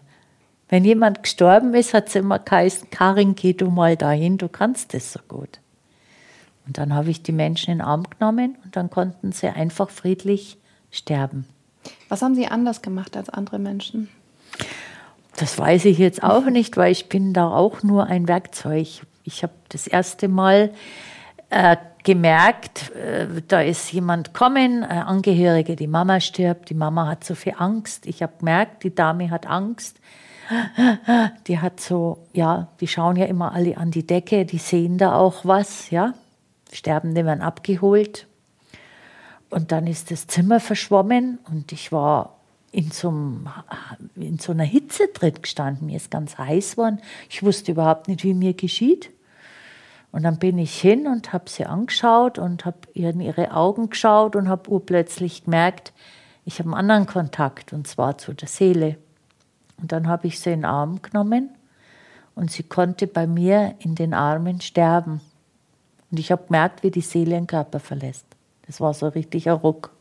Wenn 0.67 0.83
jemand 0.83 1.23
gestorben 1.23 1.73
ist, 1.73 1.93
hat 1.93 2.07
es 2.07 2.15
immer 2.15 2.39
geheißen, 2.39 2.89
Karin, 2.89 3.35
geh 3.35 3.53
du 3.53 3.69
mal 3.69 3.95
dahin, 3.95 4.37
du 4.37 4.49
kannst 4.49 4.93
das 4.93 5.13
so 5.13 5.19
gut. 5.27 5.59
Und 6.65 6.79
dann 6.79 6.93
habe 6.93 7.11
ich 7.11 7.21
die 7.21 7.31
Menschen 7.31 7.71
in 7.71 7.77
den 7.77 7.85
Arm 7.85 8.03
genommen 8.09 8.57
und 8.63 8.75
dann 8.75 8.89
konnten 8.89 9.31
sie 9.31 9.47
einfach 9.47 9.89
friedlich 9.91 10.57
sterben. 10.89 11.45
Was 12.09 12.21
haben 12.21 12.35
Sie 12.35 12.47
anders 12.47 12.81
gemacht 12.81 13.17
als 13.17 13.29
andere 13.29 13.59
Menschen? 13.59 14.09
Das 15.37 15.57
weiß 15.57 15.85
ich 15.85 15.97
jetzt 15.97 16.23
auch 16.23 16.45
nicht, 16.45 16.77
weil 16.77 16.91
ich 16.91 17.09
bin 17.09 17.33
da 17.33 17.49
auch 17.49 17.83
nur 17.83 18.05
ein 18.07 18.27
Werkzeug. 18.27 18.87
Ich 19.23 19.43
habe 19.43 19.53
das 19.69 19.87
erste 19.87 20.27
Mal 20.27 20.71
äh, 21.49 21.75
gemerkt, 22.03 22.91
äh, 22.91 23.27
da 23.47 23.61
ist 23.61 23.91
jemand 23.91 24.33
kommen, 24.33 24.83
äh, 24.83 24.85
Angehörige, 24.85 25.75
die 25.75 25.87
Mama 25.87 26.19
stirbt, 26.21 26.69
die 26.69 26.75
Mama 26.75 27.07
hat 27.07 27.23
so 27.23 27.35
viel 27.35 27.55
Angst. 27.57 28.05
Ich 28.05 28.23
habe 28.23 28.33
gemerkt, 28.39 28.83
die 28.83 28.95
Dame 28.95 29.29
hat 29.29 29.47
Angst. 29.47 29.99
Die 31.47 31.59
hat 31.59 31.79
so, 31.79 32.27
ja, 32.33 32.67
die 32.79 32.87
schauen 32.87 33.15
ja 33.15 33.25
immer 33.25 33.53
alle 33.53 33.77
an 33.77 33.89
die 33.89 34.05
Decke, 34.05 34.45
die 34.45 34.59
sehen 34.59 34.99
da 34.99 35.15
auch 35.15 35.43
was, 35.43 35.89
ja. 35.89 36.13
Sterbende 36.71 37.25
werden 37.25 37.41
abgeholt, 37.41 38.27
und 39.49 39.71
dann 39.71 39.87
ist 39.87 40.11
das 40.11 40.27
Zimmer 40.27 40.59
verschwommen 40.59 41.39
und 41.49 41.71
ich 41.71 41.91
war 41.91 42.35
in 42.71 42.91
so, 42.91 43.09
einem, 43.09 43.47
in 44.15 44.37
so 44.37 44.51
einer 44.51 44.65
Hitze 44.65 45.07
drin 45.13 45.35
gestanden. 45.41 45.87
Mir 45.87 45.95
ist 45.95 46.11
ganz 46.11 46.37
heiß 46.37 46.71
geworden. 46.71 46.99
Ich 47.29 47.41
wusste 47.41 47.71
überhaupt 47.71 48.09
nicht, 48.09 48.23
wie 48.25 48.33
mir 48.33 48.53
geschieht. 48.53 49.11
Und 50.11 50.23
dann 50.23 50.39
bin 50.39 50.57
ich 50.57 50.79
hin 50.79 51.07
und 51.07 51.31
habe 51.31 51.49
sie 51.49 51.65
angeschaut 51.65 52.37
und 52.37 52.65
habe 52.65 52.77
in 52.93 53.21
ihre 53.21 53.51
Augen 53.51 53.89
geschaut 53.89 54.35
und 54.35 54.49
habe 54.49 54.69
urplötzlich 54.69 55.45
gemerkt, 55.45 55.93
ich 56.45 56.59
habe 56.59 56.69
einen 56.69 56.89
anderen 56.89 57.05
Kontakt 57.05 57.73
und 57.73 57.87
zwar 57.87 58.17
zu 58.17 58.33
der 58.33 58.47
Seele. 58.47 58.97
Und 59.77 59.91
dann 59.91 60.07
habe 60.07 60.27
ich 60.27 60.39
sie 60.39 60.51
in 60.51 60.61
den 60.61 60.65
Arm 60.65 61.01
genommen 61.01 61.49
und 62.35 62.51
sie 62.51 62.63
konnte 62.63 63.07
bei 63.07 63.25
mir 63.25 63.75
in 63.79 63.95
den 63.95 64.13
Armen 64.13 64.61
sterben. 64.61 65.21
Und 66.11 66.19
ich 66.19 66.31
habe 66.31 66.45
gemerkt, 66.45 66.83
wie 66.83 66.91
die 66.91 67.01
Seele 67.01 67.31
den 67.31 67.47
Körper 67.47 67.79
verlässt. 67.79 68.25
Das 68.67 68.81
war 68.81 68.93
so 68.93 69.07
richtig 69.07 69.49
ein 69.49 69.55
Ruck. 69.55 69.91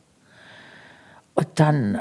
Und 1.35 1.49
dann 1.57 1.97
äh, 1.97 2.01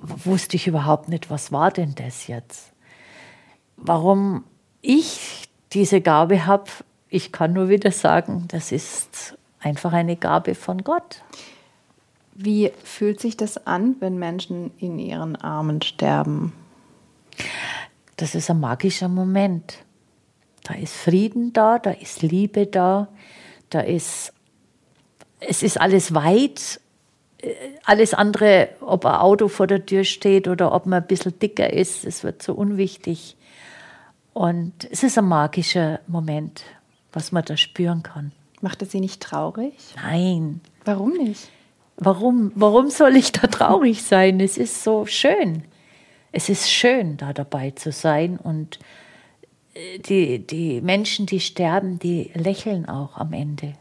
wusste 0.00 0.56
ich 0.56 0.66
überhaupt 0.66 1.08
nicht, 1.08 1.30
was 1.30 1.52
war 1.52 1.70
denn 1.70 1.94
das 1.94 2.26
jetzt? 2.26 2.72
Warum 3.76 4.44
ich 4.82 5.48
diese 5.72 6.00
Gabe 6.00 6.46
habe, 6.46 6.70
ich 7.08 7.32
kann 7.32 7.52
nur 7.52 7.68
wieder 7.68 7.90
sagen, 7.92 8.46
das 8.48 8.72
ist 8.72 9.36
einfach 9.60 9.92
eine 9.92 10.16
Gabe 10.16 10.54
von 10.54 10.82
Gott. 10.82 11.22
Wie 12.34 12.70
fühlt 12.84 13.20
sich 13.20 13.36
das 13.36 13.66
an, 13.66 13.96
wenn 14.00 14.18
Menschen 14.18 14.70
in 14.78 14.98
ihren 14.98 15.36
Armen 15.36 15.80
sterben? 15.82 16.52
Das 18.16 18.34
ist 18.34 18.50
ein 18.50 18.60
magischer 18.60 19.08
Moment. 19.08 19.78
Da 20.64 20.74
ist 20.74 20.94
Frieden 20.94 21.52
da, 21.52 21.78
da 21.78 21.90
ist 21.90 22.22
Liebe 22.22 22.66
da, 22.66 23.08
da 23.70 23.80
ist, 23.80 24.32
es 25.40 25.62
ist 25.62 25.80
alles 25.80 26.14
weit. 26.14 26.80
Äh, 27.38 27.52
alles 27.84 28.14
andere, 28.14 28.70
ob 28.80 29.04
ein 29.06 29.14
Auto 29.14 29.48
vor 29.48 29.66
der 29.66 29.86
Tür 29.86 30.04
steht 30.04 30.48
oder 30.48 30.72
ob 30.72 30.86
man 30.86 31.02
ein 31.02 31.06
bisschen 31.06 31.38
dicker 31.38 31.72
ist, 31.72 32.04
es 32.04 32.24
wird 32.24 32.42
so 32.42 32.54
unwichtig. 32.54 33.36
Und 34.32 34.86
es 34.90 35.02
ist 35.02 35.16
ein 35.16 35.26
magischer 35.26 36.00
Moment 36.06 36.62
was 37.16 37.32
man 37.32 37.42
da 37.42 37.56
spüren 37.56 38.02
kann. 38.02 38.32
Macht 38.60 38.82
es 38.82 38.92
Sie 38.92 39.00
nicht 39.00 39.22
traurig? 39.22 39.72
Nein. 39.96 40.60
Warum 40.84 41.14
nicht? 41.14 41.48
Warum, 41.96 42.52
warum 42.54 42.90
soll 42.90 43.16
ich 43.16 43.32
da 43.32 43.46
traurig 43.46 44.02
sein? 44.02 44.38
Es 44.38 44.58
ist 44.58 44.84
so 44.84 45.06
schön. 45.06 45.64
Es 46.30 46.50
ist 46.50 46.70
schön, 46.70 47.16
da 47.16 47.32
dabei 47.32 47.70
zu 47.70 47.90
sein. 47.90 48.36
Und 48.36 48.78
äh, 49.72 49.98
die, 49.98 50.46
die 50.46 50.82
Menschen, 50.82 51.24
die 51.24 51.40
sterben, 51.40 51.98
die 51.98 52.30
lächeln 52.34 52.86
auch 52.86 53.16
am 53.16 53.32
Ende. 53.32 53.72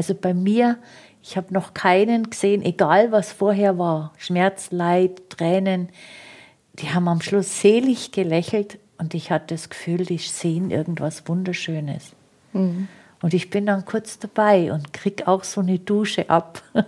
Also 0.00 0.14
bei 0.14 0.32
mir, 0.32 0.78
ich 1.22 1.36
habe 1.36 1.52
noch 1.52 1.74
keinen 1.74 2.30
gesehen, 2.30 2.62
egal 2.62 3.12
was 3.12 3.34
vorher 3.34 3.76
war, 3.76 4.14
Schmerz, 4.16 4.68
Leid, 4.70 5.28
Tränen, 5.28 5.90
die 6.72 6.88
haben 6.88 7.06
am 7.06 7.20
Schluss 7.20 7.60
selig 7.60 8.10
gelächelt 8.10 8.78
und 8.96 9.12
ich 9.12 9.30
hatte 9.30 9.54
das 9.54 9.68
Gefühl, 9.68 10.06
die 10.06 10.16
sehen 10.16 10.70
irgendwas 10.70 11.28
Wunderschönes. 11.28 12.14
Mhm. 12.54 12.88
Und 13.20 13.34
ich 13.34 13.50
bin 13.50 13.66
dann 13.66 13.84
kurz 13.84 14.18
dabei 14.18 14.72
und 14.72 14.94
krieg 14.94 15.28
auch 15.28 15.44
so 15.44 15.60
eine 15.60 15.78
Dusche 15.78 16.30
ab. 16.30 16.62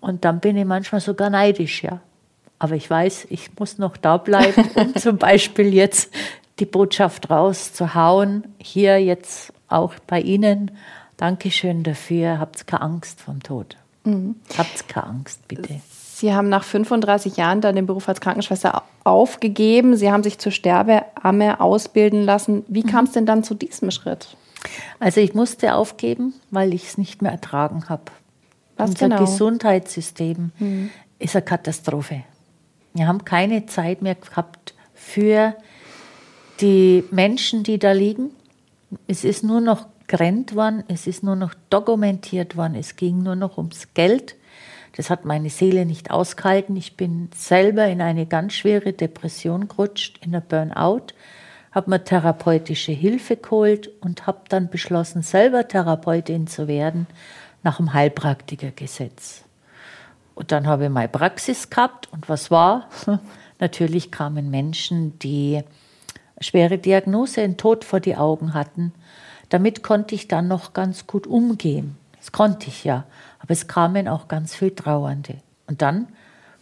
Und 0.00 0.24
dann 0.24 0.40
bin 0.40 0.56
ich 0.56 0.64
manchmal 0.64 1.00
sogar 1.00 1.30
neidisch, 1.30 1.84
ja. 1.84 2.00
Aber 2.58 2.74
ich 2.74 2.90
weiß, 2.90 3.28
ich 3.30 3.56
muss 3.56 3.78
noch 3.78 3.96
da 3.96 4.16
bleiben, 4.16 4.68
um 4.74 4.92
zum 4.96 5.18
Beispiel 5.18 5.72
jetzt 5.72 6.12
die 6.58 6.66
Botschaft 6.66 7.30
rauszuhauen. 7.30 8.48
Hier 8.58 9.00
jetzt 9.00 9.52
auch 9.68 9.94
bei 10.08 10.20
Ihnen. 10.20 10.72
Dankeschön 11.22 11.84
dafür. 11.84 12.40
Habt 12.40 12.66
keine 12.66 12.82
Angst 12.82 13.20
vom 13.20 13.40
Tod. 13.40 13.76
Mhm. 14.02 14.34
Habt 14.58 14.88
keine 14.88 15.06
Angst, 15.06 15.46
bitte. 15.46 15.80
Sie 15.88 16.34
haben 16.34 16.48
nach 16.48 16.64
35 16.64 17.36
Jahren 17.36 17.60
dann 17.60 17.76
den 17.76 17.86
Beruf 17.86 18.08
als 18.08 18.20
Krankenschwester 18.20 18.82
aufgegeben. 19.04 19.96
Sie 19.96 20.10
haben 20.10 20.24
sich 20.24 20.38
zur 20.38 20.50
Sterbeamme 20.50 21.60
ausbilden 21.60 22.24
lassen. 22.24 22.64
Wie 22.66 22.82
mhm. 22.82 22.88
kam 22.88 23.04
es 23.04 23.12
denn 23.12 23.24
dann 23.24 23.44
zu 23.44 23.54
diesem 23.54 23.92
Schritt? 23.92 24.36
Also 24.98 25.20
ich 25.20 25.32
musste 25.32 25.76
aufgeben, 25.76 26.34
weil 26.50 26.74
ich 26.74 26.88
es 26.88 26.98
nicht 26.98 27.22
mehr 27.22 27.30
ertragen 27.30 27.88
habe. 27.88 28.10
Unser 28.76 29.08
genau? 29.08 29.20
Gesundheitssystem 29.20 30.50
mhm. 30.58 30.90
ist 31.20 31.36
eine 31.36 31.44
Katastrophe. 31.44 32.24
Wir 32.94 33.06
haben 33.06 33.24
keine 33.24 33.66
Zeit 33.66 34.02
mehr 34.02 34.16
gehabt 34.16 34.74
für 34.92 35.54
die 36.60 37.04
Menschen, 37.12 37.62
die 37.62 37.78
da 37.78 37.92
liegen. 37.92 38.30
Es 39.06 39.22
ist 39.22 39.44
nur 39.44 39.60
noch 39.60 39.86
gerannt 40.12 40.54
worden, 40.54 40.84
es 40.88 41.06
ist 41.06 41.22
nur 41.22 41.36
noch 41.36 41.54
dokumentiert 41.70 42.54
worden, 42.54 42.74
es 42.74 42.96
ging 42.96 43.22
nur 43.22 43.34
noch 43.34 43.56
ums 43.56 43.94
Geld. 43.94 44.36
Das 44.94 45.08
hat 45.08 45.24
meine 45.24 45.48
Seele 45.48 45.86
nicht 45.86 46.10
ausgehalten. 46.10 46.76
Ich 46.76 46.98
bin 46.98 47.30
selber 47.34 47.86
in 47.86 48.02
eine 48.02 48.26
ganz 48.26 48.52
schwere 48.52 48.92
Depression 48.92 49.68
gerutscht, 49.68 50.18
in 50.22 50.32
der 50.32 50.40
Burnout 50.40 51.14
habe 51.72 51.88
mir 51.88 52.04
therapeutische 52.04 52.92
Hilfe 52.92 53.36
geholt 53.36 53.90
und 54.02 54.26
habe 54.26 54.40
dann 54.48 54.68
beschlossen, 54.68 55.22
selber 55.22 55.66
Therapeutin 55.66 56.46
zu 56.46 56.68
werden 56.68 57.06
nach 57.62 57.78
dem 57.78 57.94
Heilpraktikergesetz. 57.94 59.44
Und 60.34 60.52
dann 60.52 60.66
habe 60.66 60.84
ich 60.84 60.90
meine 60.90 61.08
Praxis 61.08 61.70
gehabt 61.70 62.12
und 62.12 62.28
was 62.28 62.50
war? 62.50 62.88
Natürlich 63.58 64.10
kamen 64.10 64.50
Menschen, 64.50 65.18
die 65.18 65.62
schwere 66.40 66.78
Diagnose, 66.78 67.40
einen 67.40 67.56
Tod 67.56 67.84
vor 67.84 68.00
die 68.00 68.16
Augen 68.16 68.52
hatten. 68.52 68.92
Damit 69.52 69.82
konnte 69.82 70.14
ich 70.14 70.28
dann 70.28 70.48
noch 70.48 70.72
ganz 70.72 71.06
gut 71.06 71.26
umgehen. 71.26 71.96
Das 72.16 72.32
konnte 72.32 72.68
ich 72.68 72.84
ja. 72.84 73.04
Aber 73.38 73.50
es 73.50 73.66
kamen 73.66 74.08
auch 74.08 74.28
ganz 74.28 74.54
viele 74.54 74.74
Trauernde. 74.74 75.38
Und 75.66 75.82
dann 75.82 76.08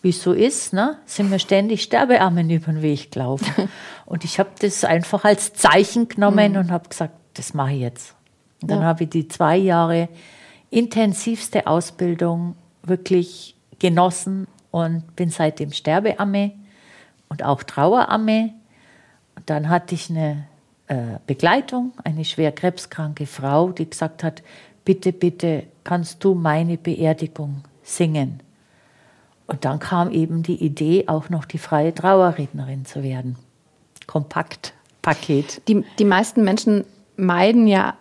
wie 0.02 0.10
es 0.10 0.22
so 0.22 0.32
ist, 0.32 0.72
ne, 0.72 0.96
sind 1.04 1.30
mir 1.30 1.38
ständig 1.38 1.82
Sterbearmen 1.82 2.48
über 2.50 2.72
den 2.72 2.82
Weg 2.82 3.12
gelaufen. 3.12 3.68
und 4.06 4.24
ich 4.24 4.38
habe 4.38 4.50
das 4.60 4.84
einfach 4.84 5.24
als 5.24 5.52
Zeichen 5.52 6.08
genommen 6.08 6.52
mhm. 6.52 6.58
und 6.58 6.70
habe 6.70 6.88
gesagt, 6.88 7.14
das 7.34 7.54
mache 7.54 7.72
ich 7.72 7.80
jetzt. 7.80 8.14
Und 8.62 8.70
dann 8.70 8.80
ja. 8.80 8.86
habe 8.86 9.04
ich 9.04 9.10
die 9.10 9.28
zwei 9.28 9.56
Jahre 9.56 10.08
intensivste 10.70 11.66
Ausbildung 11.66 12.54
wirklich 12.82 13.56
genossen 13.78 14.46
und 14.70 15.16
bin 15.16 15.30
seitdem 15.30 15.72
Sterbeamme 15.72 16.52
und 17.28 17.42
auch 17.42 17.62
Traueramme. 17.62 18.54
Und 19.36 19.50
dann 19.50 19.68
hatte 19.68 19.94
ich 19.94 20.10
eine 20.10 20.44
äh, 20.90 21.20
Begleitung, 21.24 21.92
eine 22.02 22.24
schwer 22.24 22.50
krebskranke 22.50 23.26
Frau, 23.26 23.70
die 23.70 23.88
gesagt 23.88 24.24
hat, 24.24 24.42
bitte, 24.84 25.12
bitte 25.12 25.62
kannst 25.84 26.24
du 26.24 26.34
meine 26.34 26.76
Beerdigung 26.76 27.62
singen. 27.84 28.40
Und 29.46 29.64
dann 29.64 29.78
kam 29.78 30.10
eben 30.10 30.42
die 30.42 30.56
Idee, 30.56 31.04
auch 31.06 31.30
noch 31.30 31.44
die 31.44 31.58
freie 31.58 31.94
Trauerrednerin 31.94 32.86
zu 32.86 33.04
werden. 33.04 33.36
Kompakt, 34.08 34.74
Paket. 35.00 35.62
Die, 35.68 35.84
die 36.00 36.04
meisten 36.04 36.42
Menschen 36.42 36.84
meiden 37.16 37.68
ja 37.68 37.94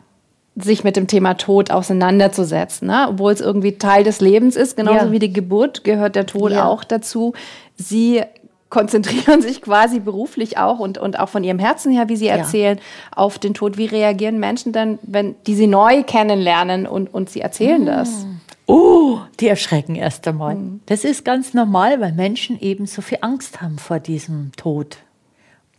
sich 0.56 0.84
mit 0.84 0.96
dem 0.96 1.06
Thema 1.06 1.36
Tod 1.36 1.70
auseinanderzusetzen, 1.70 2.88
ne? 2.88 3.06
obwohl 3.08 3.32
es 3.32 3.40
irgendwie 3.40 3.78
Teil 3.78 4.04
des 4.04 4.20
Lebens 4.20 4.56
ist, 4.56 4.76
genauso 4.76 5.06
ja. 5.06 5.12
wie 5.12 5.20
die 5.20 5.32
Geburt 5.32 5.84
gehört 5.84 6.16
der 6.16 6.26
Tod 6.26 6.54
ja. 6.54 6.68
auch 6.68 6.84
dazu. 6.84 7.34
Sie 7.76 8.24
konzentrieren 8.70 9.42
sich 9.44 9.62
quasi 9.62 10.00
beruflich 10.00 10.58
auch 10.58 10.80
und, 10.80 10.98
und 10.98 11.20
auch 11.20 11.30
von 11.30 11.44
ihrem 11.44 11.60
Herzen 11.60 11.92
her, 11.92 12.10
wie 12.10 12.18
Sie 12.18 12.28
erzählen, 12.28 12.78
ja. 12.78 13.18
auf 13.18 13.40
den 13.40 13.54
Tod. 13.54 13.78
Wie 13.78 13.86
reagieren 13.86 14.40
Menschen 14.40 14.74
dann, 14.74 15.00
wenn 15.02 15.36
die 15.48 15.56
Sie 15.56 15.68
neu 15.68 16.04
kennenlernen 16.04 16.88
und, 16.88 17.14
und 17.14 17.30
Sie 17.30 17.42
erzählen 17.42 17.82
mmh. 17.82 17.86
das? 17.86 18.26
oh, 18.70 19.20
die 19.40 19.48
erschrecken 19.48 19.96
erst 19.96 20.28
einmal. 20.28 20.56
Mhm. 20.56 20.82
Das 20.86 21.04
ist 21.04 21.26
ganz 21.26 21.54
normal, 21.54 22.00
weil 22.00 22.14
Menschen 22.14 22.60
eben 22.62 22.86
so 22.86 23.02
viel 23.02 23.18
Angst 23.22 23.62
haben 23.62 23.80
vor 23.80 24.00
diesem 24.00 24.52
Tod. 24.56 24.98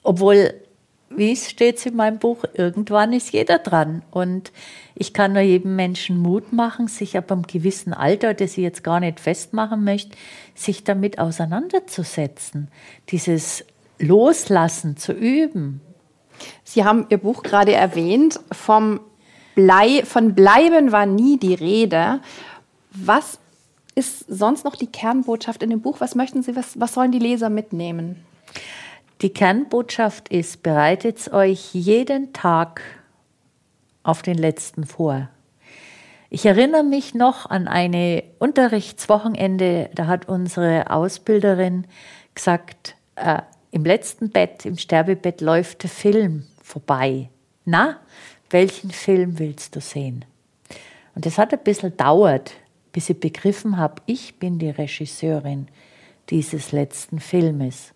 Obwohl, 0.02 0.54
wie 1.10 1.34
steht 1.34 1.78
es 1.78 1.86
in 1.86 1.96
meinem 1.96 2.18
Buch, 2.18 2.44
irgendwann 2.54 3.12
ist 3.12 3.32
jeder 3.32 3.58
dran. 3.58 4.02
Und 4.10 4.52
ich 4.94 5.12
kann 5.12 5.32
nur 5.32 5.42
jedem 5.42 5.74
Menschen 5.76 6.16
Mut 6.18 6.52
machen, 6.52 6.88
sich 6.88 7.18
ab 7.18 7.32
einem 7.32 7.42
gewissen 7.42 7.92
Alter, 7.92 8.32
das 8.32 8.52
ich 8.52 8.58
jetzt 8.58 8.84
gar 8.84 9.00
nicht 9.00 9.18
festmachen 9.18 9.82
möchte, 9.82 10.16
sich 10.54 10.84
damit 10.84 11.18
auseinanderzusetzen. 11.18 12.68
Dieses 13.10 13.64
Loslassen 13.98 14.96
zu 14.96 15.12
üben. 15.12 15.80
Sie 16.64 16.84
haben 16.84 17.06
Ihr 17.10 17.18
Buch 17.18 17.42
gerade 17.42 17.72
erwähnt, 17.74 18.40
vom 18.52 19.00
Blei, 19.54 20.04
von 20.04 20.34
Bleiben 20.34 20.92
war 20.92 21.06
nie 21.06 21.38
die 21.38 21.54
Rede. 21.54 22.20
Was 22.92 23.38
ist 23.94 24.24
sonst 24.28 24.64
noch 24.64 24.76
die 24.76 24.86
Kernbotschaft 24.86 25.62
in 25.62 25.70
dem 25.70 25.82
Buch? 25.82 25.96
Was 25.98 26.14
möchten 26.14 26.42
Sie, 26.42 26.56
was, 26.56 26.78
was 26.80 26.94
sollen 26.94 27.12
die 27.12 27.18
Leser 27.18 27.50
mitnehmen? 27.50 28.24
Die 29.22 29.30
Kernbotschaft 29.30 30.30
ist, 30.30 30.62
bereitet 30.62 31.30
euch 31.30 31.74
jeden 31.74 32.32
Tag 32.32 32.80
auf 34.02 34.22
den 34.22 34.38
letzten 34.38 34.86
vor. 34.86 35.28
Ich 36.30 36.46
erinnere 36.46 36.84
mich 36.84 37.14
noch 37.14 37.44
an 37.44 37.68
eine 37.68 38.22
Unterrichtswochenende, 38.38 39.90
da 39.94 40.06
hat 40.06 40.28
unsere 40.28 40.90
Ausbilderin 40.90 41.86
gesagt, 42.34 42.96
äh, 43.16 43.42
im 43.72 43.84
letzten 43.84 44.30
Bett, 44.30 44.64
im 44.64 44.78
Sterbebett 44.78 45.42
läuft 45.42 45.82
der 45.82 45.90
Film 45.90 46.46
vorbei. 46.62 47.28
Na, 47.66 47.98
welchen 48.48 48.90
Film 48.90 49.38
willst 49.38 49.76
du 49.76 49.82
sehen? 49.82 50.24
Und 51.14 51.26
das 51.26 51.36
hat 51.36 51.52
ein 51.52 51.62
bisschen 51.62 51.94
dauert, 51.94 52.52
bis 52.92 53.10
ich 53.10 53.20
begriffen 53.20 53.76
habe, 53.76 54.00
ich 54.06 54.38
bin 54.38 54.58
die 54.58 54.70
Regisseurin 54.70 55.68
dieses 56.30 56.72
letzten 56.72 57.20
Filmes. 57.20 57.92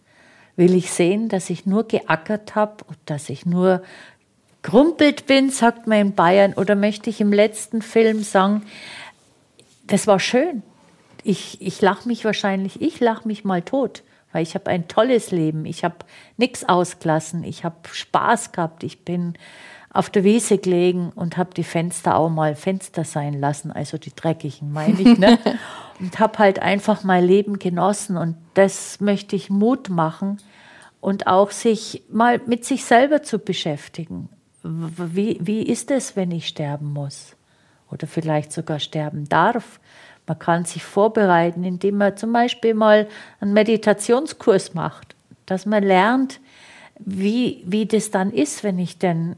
Will 0.57 0.75
ich 0.75 0.91
sehen, 0.91 1.29
dass 1.29 1.51
ich 1.51 1.67
nur 1.67 1.89
geackert 1.89 2.55
habe 2.55 2.85
und 2.87 2.99
dass 3.07 3.29
ich 3.29 3.45
nur 3.45 3.83
gekrumpelt 4.63 5.27
bin, 5.27 5.51
sagt 5.51 5.87
man 5.87 5.99
in 5.99 6.15
Bayern, 6.15 6.55
oder 6.55 6.75
möchte 6.75 7.11
ich 7.11 7.21
im 7.21 7.33
letzten 7.33 7.83
Film 7.83 8.23
sagen, 8.23 8.63
das 9.87 10.07
war 10.07 10.19
schön. 10.19 10.63
Ich, 11.23 11.61
ich 11.61 11.81
lache 11.83 12.09
mich 12.09 12.25
wahrscheinlich, 12.25 12.81
ich 12.81 12.99
lache 13.01 13.29
mich 13.29 13.45
mal 13.45 13.63
tot, 13.63 14.03
weil 14.33 14.43
ich 14.43 14.55
habe 14.55 14.71
ein 14.71 14.89
tolles 14.89 15.31
Leben. 15.31 15.67
Ich 15.67 15.85
habe 15.85 15.97
nichts 16.39 16.67
ausgelassen. 16.69 17.45
Ich 17.45 17.65
habe 17.65 17.77
Spaß 17.91 18.53
gehabt. 18.53 18.85
Ich 18.85 19.05
bin 19.05 19.35
auf 19.95 20.11
der 20.11 20.25
Wiese 20.25 20.59
gelegen 20.59 21.13
und 21.15 21.37
habe 21.37 21.55
die 21.55 21.65
Fenster 21.65 22.17
auch 22.17 22.29
mal 22.29 22.57
Fenster 22.57 23.05
sein 23.05 23.33
lassen, 23.33 23.71
also 23.71 23.97
die 23.97 24.15
dreckigen, 24.15 24.73
meine 24.73 25.01
ich. 25.01 25.19
Ne? 25.19 25.39
und 26.01 26.19
habe 26.19 26.39
halt 26.41 26.59
einfach 26.59 27.05
mein 27.05 27.25
Leben 27.25 27.61
genossen. 27.61 28.17
Und 28.17 28.37
das 28.55 29.01
möchte 29.01 29.37
ich 29.37 29.51
Mut 29.51 29.89
machen 29.89 30.39
und 31.01 31.29
auch 31.29 31.53
sich 31.53 32.03
mal 32.11 32.41
mit 32.45 32.65
sich 32.65 32.85
selber 32.85 33.23
zu 33.23 33.39
beschäftigen. 33.39 34.29
Wie, 34.65 35.39
wie 35.41 35.63
ist 35.63 35.93
es, 35.93 36.17
wenn 36.17 36.33
ich 36.33 36.49
sterben 36.49 36.93
muss? 36.93 37.37
Oder 37.91 38.09
vielleicht 38.09 38.53
sogar 38.53 38.81
sterben 38.81 39.29
darf? 39.29 39.79
Man 40.27 40.41
kann 40.41 40.65
sich 40.65 40.83
vorbereiten, 40.83 41.63
indem 41.63 41.99
man 41.99 42.17
zum 42.17 42.33
Beispiel 42.33 42.75
mal 42.75 43.07
einen 43.41 43.53
Meditationskurs 43.53 44.75
macht, 44.75 45.15
dass 45.47 45.67
man 45.67 45.85
lernt, 45.85 46.41
wie, 47.07 47.63
wie 47.67 47.87
das 47.87 48.11
dann 48.11 48.33
ist, 48.33 48.65
wenn 48.65 48.79
ich 48.79 48.99
denn 48.99 49.37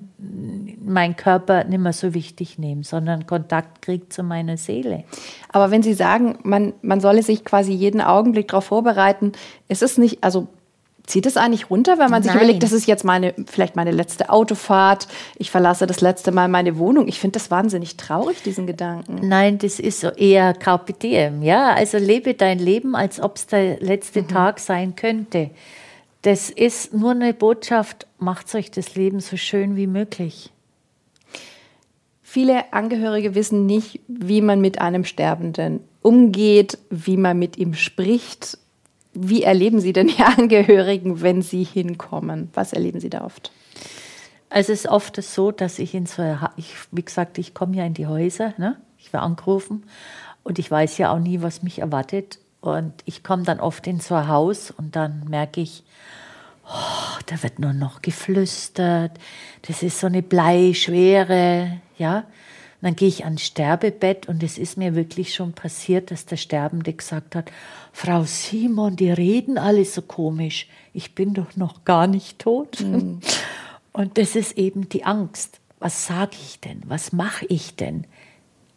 meinen 0.85 1.17
Körper 1.17 1.65
nicht 1.65 1.81
mehr 1.81 1.93
so 1.93 2.15
wichtig 2.15 2.59
nehme, 2.59 2.85
sondern 2.85 3.27
Kontakt 3.27 3.83
kriege 3.83 4.09
zu 4.09 4.23
meiner 4.23 4.57
Seele. 4.57 5.05
Aber 5.49 5.71
wenn 5.71 5.83
Sie 5.83 5.95
sagen, 5.95 6.39
man, 6.45 6.75
man 6.83 7.01
solle 7.01 7.23
sich 7.23 7.45
quasi 7.45 7.73
jeden 7.73 8.01
Augenblick 8.01 8.49
darauf 8.49 8.67
vorbereiten, 8.67 9.33
ist 9.69 9.83
es 9.83 9.99
nicht, 9.99 10.23
also 10.23 10.47
zieht 11.07 11.27
es 11.27 11.37
eigentlich 11.37 11.71
runter, 11.71 11.99
wenn 11.99 12.11
man 12.11 12.23
sich 12.23 12.33
Nein. 12.33 12.43
überlegt, 12.43 12.63
das 12.63 12.73
ist 12.73 12.87
jetzt 12.87 13.05
meine, 13.05 13.35
vielleicht 13.47 13.75
meine 13.75 13.93
letzte 13.93 14.31
Autofahrt, 14.31 15.09
ich 15.37 15.51
verlasse 15.51 15.87
das 15.87 16.01
letzte 16.01 16.33
Mal 16.33 16.49
meine 16.49 16.79
Wohnung. 16.79 17.09
Ich 17.09 17.19
finde 17.19 17.39
das 17.39 17.51
wahnsinnig 17.51 17.97
traurig, 17.97 18.43
diesen 18.43 18.67
Gedanken. 18.67 19.27
Nein, 19.27 19.59
das 19.59 19.81
ist 19.81 20.01
so 20.01 20.09
eher 20.09 20.55
Carpe 20.55 20.93
Diem, 20.93 21.43
ja. 21.43 21.73
Also 21.75 21.99
lebe 21.99 22.35
dein 22.35 22.59
Leben, 22.59 22.95
als 22.95 23.21
ob 23.21 23.37
es 23.37 23.47
der 23.47 23.81
letzte 23.81 24.23
mhm. 24.23 24.29
Tag 24.29 24.61
sein 24.61 24.95
könnte. 24.97 25.51
Das 26.27 26.51
ist 26.51 26.93
nur 26.93 27.13
eine 27.13 27.33
Botschaft, 27.33 28.09
macht 28.19 28.53
euch 28.57 28.73
das 28.73 28.97
Leben 28.97 29.21
so 29.21 29.37
schön 29.37 29.77
wie 29.77 29.87
möglich. 29.87 30.51
Viele 32.21 32.73
Angehörige 32.73 33.37
wissen 33.37 33.65
nicht, 33.65 34.01
wie 34.09 34.41
man 34.41 34.61
mit 34.61 34.81
einem 34.81 35.05
Sterbenden 35.05 35.79
umgeht, 36.03 36.79
wie 36.91 37.17
man 37.17 37.39
mit 37.39 37.57
ihm 37.59 37.75
spricht. 37.75 38.59
Wie 39.13 39.45
erleben 39.45 39.79
Sie 39.79 39.93
denn 39.93 40.09
die 40.09 40.21
Angehörigen, 40.37 41.21
wenn 41.21 41.43
Sie 41.43 41.63
hinkommen? 41.63 42.51
Was 42.55 42.73
erleben 42.73 42.99
Sie 42.99 43.09
da 43.09 43.25
oft? 43.25 43.53
Also 44.51 44.73
es 44.73 44.81
ist 44.81 44.91
oft 44.91 45.23
so, 45.23 45.53
dass 45.53 45.79
ich 45.79 45.95
in 45.95 46.07
so, 46.07 46.25
ich, 46.57 46.75
wie 46.91 47.05
gesagt, 47.05 47.39
ich 47.39 47.55
komme 47.55 47.77
ja 47.77 47.87
in 47.87 47.95
die 47.95 48.09
Häuser, 48.09 48.53
ne? 48.59 48.77
ich 48.99 49.13
werde 49.13 49.27
angerufen 49.27 49.85
und 50.43 50.59
ich 50.59 50.69
weiß 50.69 50.99
ja 50.99 51.13
auch 51.13 51.21
nie, 51.21 51.41
was 51.41 51.63
mich 51.63 51.79
erwartet. 51.79 52.41
Und 52.67 52.93
ich 53.05 53.23
komme 53.23 53.45
dann 53.45 53.61
oft 53.61 53.87
in 53.87 54.01
so 54.01 54.15
ein 54.15 54.29
Haus 54.29 54.71
und 54.71 54.97
dann 54.97 55.25
merke 55.29 55.61
ich, 55.61 55.85
oh, 56.67 57.19
da 57.27 57.43
wird 57.43 57.59
nur 57.59 57.73
noch 57.73 58.03
geflüstert, 58.03 59.13
das 59.63 59.83
ist 59.83 60.01
so 60.01 60.07
eine 60.07 60.23
Bleischwere, 60.23 61.81
ja. 61.99 62.19
Und 62.19 62.83
dann 62.83 62.97
gehe 62.97 63.09
ich 63.09 63.25
ans 63.25 63.43
Sterbebett 63.43 64.29
und 64.29 64.43
es 64.43 64.59
ist 64.59 64.77
mir 64.77 64.95
wirklich 64.95 65.35
schon 65.35 65.55
passiert, 65.55 66.11
dass 66.11 66.27
der 66.27 66.37
Sterbende 66.37 66.93
gesagt 66.93 67.35
hat, 67.35 67.51
Frau 67.93 68.25
Simon, 68.25 68.97
die 68.97 69.11
reden 69.11 69.57
alle 69.57 69.85
so 69.87 70.03
komisch, 70.03 70.69
ich 70.93 71.15
bin 71.15 71.33
doch 71.33 71.57
noch 71.57 71.85
gar 71.85 72.07
nicht 72.07 72.39
tot. 72.39 72.81
Mhm. 72.81 73.21
Und 73.97 74.19
das 74.19 74.37
ist 74.37 74.59
eben 74.59 74.91
die 74.91 75.05
Angst. 75.05 75.59
Was 75.79 76.07
sage 76.07 76.37
ich 76.39 76.61
denn? 76.61 76.83
Was 76.85 77.13
mache 77.13 77.47
ich 77.47 77.77
denn? 77.77 78.07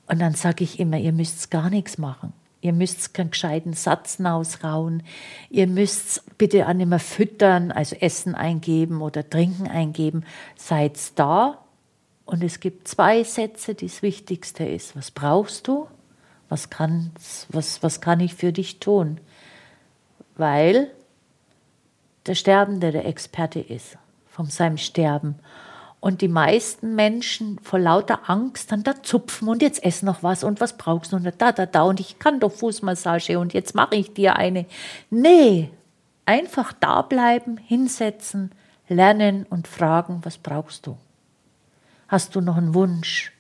Und 0.07 0.19
dann 0.19 0.33
sage 0.33 0.63
ich 0.63 0.79
immer, 0.79 0.97
ihr 0.97 1.11
müsst 1.11 1.51
gar 1.51 1.69
nichts 1.69 1.97
machen. 1.97 2.31
Ihr 2.61 2.73
müsst 2.73 3.13
keinen 3.13 3.31
gescheiten 3.31 3.73
Satz 3.73 4.19
ausrauen. 4.19 5.03
Ihr 5.49 5.67
müsst 5.67 6.37
bitte 6.37 6.67
auch 6.67 6.73
nicht 6.73 6.89
mehr 6.89 6.99
füttern, 6.99 7.71
also 7.71 7.95
Essen 7.95 8.35
eingeben 8.35 9.01
oder 9.01 9.27
Trinken 9.27 9.67
eingeben. 9.67 10.25
Seid 10.57 10.97
da. 11.17 11.59
Und 12.25 12.43
es 12.43 12.59
gibt 12.59 12.87
zwei 12.87 13.23
Sätze, 13.23 13.75
die 13.75 13.87
das 13.87 14.01
Wichtigste 14.01 14.65
ist. 14.65 14.95
Was 14.95 15.11
brauchst 15.11 15.67
du? 15.67 15.87
Was, 16.49 16.69
kann's, 16.69 17.47
was, 17.49 17.81
was 17.81 18.01
kann 18.01 18.19
ich 18.19 18.35
für 18.35 18.51
dich 18.51 18.79
tun? 18.79 19.19
Weil 20.35 20.91
der 22.25 22.35
Sterbende 22.35 22.91
der 22.91 23.05
Experte 23.05 23.59
ist 23.59 23.97
von 24.27 24.47
seinem 24.47 24.77
Sterben. 24.77 25.35
Und 26.01 26.21
die 26.21 26.29
meisten 26.29 26.95
Menschen 26.95 27.59
vor 27.61 27.79
lauter 27.79 28.29
Angst 28.29 28.71
dann 28.71 28.83
da 28.83 29.03
zupfen 29.03 29.49
und 29.49 29.61
jetzt 29.61 29.83
ess 29.83 30.01
noch 30.01 30.23
was 30.23 30.45
und 30.45 30.61
was 30.61 30.77
brauchst 30.77 31.11
du 31.11 31.17
und 31.17 31.25
da, 31.37 31.51
da, 31.51 31.65
da 31.65 31.81
und 31.81 31.99
ich 31.99 32.19
kann 32.19 32.39
doch 32.39 32.53
Fußmassage 32.53 33.37
und 33.37 33.53
jetzt 33.53 33.75
mache 33.75 33.95
ich 33.95 34.13
dir 34.13 34.37
eine. 34.37 34.65
Nee, 35.09 35.69
einfach 36.25 36.71
da 36.71 37.01
bleiben, 37.01 37.57
hinsetzen, 37.57 38.51
lernen 38.87 39.45
und 39.49 39.67
fragen, 39.67 40.21
was 40.23 40.37
brauchst 40.37 40.87
du? 40.87 40.97
Hast 42.07 42.33
du 42.33 42.41
noch 42.41 42.55
einen 42.55 42.73
Wunsch? 42.73 43.33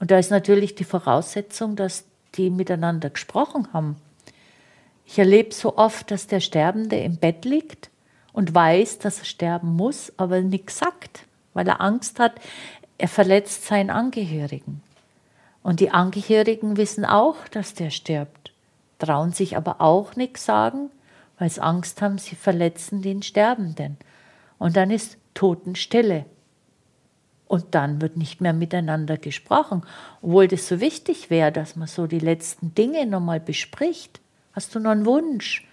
Und 0.00 0.10
da 0.10 0.18
ist 0.18 0.30
natürlich 0.30 0.74
die 0.74 0.84
Voraussetzung, 0.84 1.76
dass 1.76 2.04
die 2.34 2.50
miteinander 2.50 3.10
gesprochen 3.10 3.68
haben. 3.72 3.96
Ich 5.06 5.20
erlebe 5.20 5.54
so 5.54 5.76
oft, 5.76 6.10
dass 6.10 6.26
der 6.26 6.40
Sterbende 6.40 6.98
im 6.98 7.16
Bett 7.16 7.44
liegt 7.44 7.90
und 8.32 8.52
weiß, 8.52 8.98
dass 8.98 9.20
er 9.20 9.24
sterben 9.24 9.76
muss, 9.76 10.12
aber 10.16 10.40
nichts 10.40 10.78
sagt 10.78 11.26
weil 11.56 11.66
er 11.66 11.80
Angst 11.80 12.20
hat, 12.20 12.34
er 12.98 13.08
verletzt 13.08 13.64
seinen 13.64 13.88
Angehörigen. 13.88 14.82
Und 15.62 15.80
die 15.80 15.90
Angehörigen 15.90 16.76
wissen 16.76 17.06
auch, 17.06 17.48
dass 17.50 17.72
der 17.72 17.90
stirbt, 17.90 18.52
trauen 18.98 19.32
sich 19.32 19.56
aber 19.56 19.80
auch 19.80 20.16
nichts 20.16 20.44
sagen, 20.44 20.90
weil 21.38 21.48
sie 21.48 21.62
Angst 21.62 22.02
haben, 22.02 22.18
sie 22.18 22.36
verletzen 22.36 23.00
den 23.00 23.22
Sterbenden. 23.22 23.96
Und 24.58 24.76
dann 24.76 24.90
ist 24.90 25.16
Totenstille. 25.32 26.26
Und 27.48 27.74
dann 27.74 28.02
wird 28.02 28.18
nicht 28.18 28.40
mehr 28.40 28.52
miteinander 28.52 29.16
gesprochen, 29.16 29.82
obwohl 30.20 30.48
das 30.48 30.68
so 30.68 30.80
wichtig 30.80 31.30
wäre, 31.30 31.52
dass 31.52 31.74
man 31.74 31.88
so 31.88 32.06
die 32.06 32.18
letzten 32.18 32.74
Dinge 32.74 33.06
nochmal 33.06 33.40
bespricht. 33.40 34.20
Hast 34.52 34.74
du 34.74 34.80
noch 34.80 34.90
einen 34.90 35.06
Wunsch? 35.06 35.66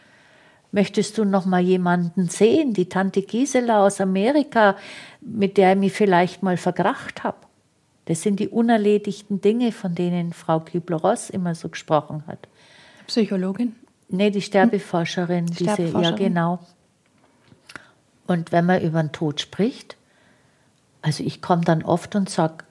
Möchtest 0.74 1.20
du 1.20 1.24
noch 1.24 1.46
mal 1.46 1.62
jemanden 1.62 2.30
sehen, 2.30 2.74
die 2.74 2.90
Tante 2.90 3.22
Gisela 3.22 3.86
aus 3.86 4.02
Amerika, 4.02 4.76
mit 5.22 5.58
der 5.58 5.74
ich 5.74 5.80
mich 5.80 5.94
vielleicht 5.94 6.42
mal 6.42 6.58
verkracht 6.58 7.24
habe? 7.24 7.38
Das 8.06 8.24
sind 8.24 8.40
die 8.40 8.50
unerledigten 8.50 9.40
Dinge, 9.40 9.72
von 9.72 9.94
denen 9.94 10.34
Frau 10.34 10.60
Kübler-Ross 10.60 11.30
immer 11.30 11.54
so 11.54 11.70
gesprochen 11.70 12.24
hat. 12.26 12.48
Psychologin? 13.06 13.76
Nee, 14.10 14.32
die 14.32 14.42
Sterbeforscherin. 14.42 15.46
Die 15.46 15.54
diese, 15.54 15.74
Sterbeforscherin. 15.74 16.20
Ja, 16.20 16.28
genau. 16.28 16.60
Und 18.26 18.52
wenn 18.52 18.66
man 18.66 18.82
über 18.82 19.04
den 19.04 19.12
Tod 19.12 19.42
spricht, 19.42 19.96
also 21.04 21.24
ich 21.24 21.40
komme 21.40 21.64
dann 21.64 21.84
oft 21.84 22.16
und 22.16 22.32
sage, 22.32 22.66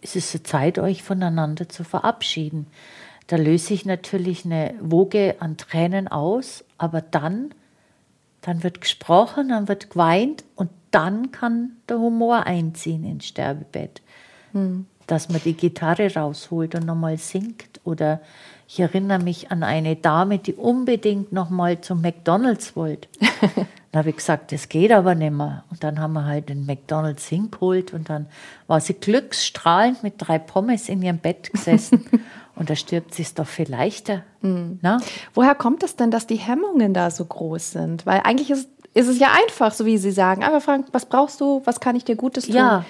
es 0.00 0.14
ist 0.14 0.46
Zeit, 0.46 0.78
euch 0.78 1.02
voneinander 1.02 1.68
zu 1.68 1.82
verabschieden. 1.82 2.68
Da 3.30 3.36
löse 3.36 3.74
ich 3.74 3.86
natürlich 3.86 4.44
eine 4.44 4.74
Woge 4.80 5.36
an 5.38 5.56
Tränen 5.56 6.08
aus, 6.08 6.64
aber 6.78 7.00
dann, 7.00 7.54
dann 8.40 8.64
wird 8.64 8.80
gesprochen, 8.80 9.50
dann 9.50 9.68
wird 9.68 9.90
geweint 9.90 10.42
und 10.56 10.68
dann 10.90 11.30
kann 11.30 11.76
der 11.88 12.00
Humor 12.00 12.44
einziehen 12.46 13.04
ins 13.04 13.26
Sterbebett. 13.26 14.02
Hm. 14.50 14.86
Dass 15.06 15.28
man 15.28 15.40
die 15.44 15.54
Gitarre 15.54 16.12
rausholt 16.12 16.74
und 16.74 16.86
nochmal 16.86 17.18
singt. 17.18 17.80
Oder 17.84 18.20
ich 18.66 18.80
erinnere 18.80 19.20
mich 19.20 19.52
an 19.52 19.62
eine 19.62 19.94
Dame, 19.94 20.38
die 20.38 20.54
unbedingt 20.54 21.32
nochmal 21.32 21.80
zum 21.80 22.00
McDonalds 22.00 22.74
wollte. 22.74 23.06
Dann 23.92 24.00
habe 24.00 24.10
ich 24.10 24.16
gesagt, 24.16 24.50
das 24.50 24.68
geht 24.68 24.90
aber 24.90 25.14
nicht 25.14 25.32
mehr. 25.32 25.64
Und 25.70 25.82
dann 25.82 25.98
haben 25.98 26.12
wir 26.12 26.24
halt 26.24 26.48
den 26.48 26.64
McDonalds 26.64 27.26
hingeholt 27.26 27.92
und 27.92 28.08
dann 28.08 28.26
war 28.68 28.80
sie 28.80 28.94
glücksstrahlend 28.94 30.04
mit 30.04 30.14
drei 30.18 30.38
Pommes 30.38 30.88
in 30.88 31.02
ihrem 31.02 31.18
Bett 31.18 31.52
gesessen. 31.52 32.06
und 32.60 32.68
da 32.68 32.76
stirbt 32.76 33.14
sie 33.14 33.22
es 33.22 33.32
doch 33.32 33.46
viel 33.46 33.70
leichter. 33.70 34.22
Mhm. 34.42 34.80
Woher 35.32 35.54
kommt 35.54 35.82
es 35.82 35.96
denn, 35.96 36.10
dass 36.10 36.26
die 36.26 36.36
Hemmungen 36.36 36.92
da 36.92 37.10
so 37.10 37.24
groß 37.24 37.70
sind? 37.70 38.04
Weil 38.04 38.20
eigentlich 38.22 38.50
ist, 38.50 38.68
ist 38.92 39.08
es 39.08 39.18
ja 39.18 39.28
einfach, 39.42 39.72
so 39.72 39.86
wie 39.86 39.96
Sie 39.96 40.10
sagen. 40.10 40.44
Aber 40.44 40.60
Frank, 40.60 40.88
was 40.92 41.06
brauchst 41.06 41.40
du? 41.40 41.62
Was 41.64 41.80
kann 41.80 41.96
ich 41.96 42.04
dir 42.04 42.16
Gutes 42.16 42.44
tun? 42.44 42.56
Ja, 42.56 42.84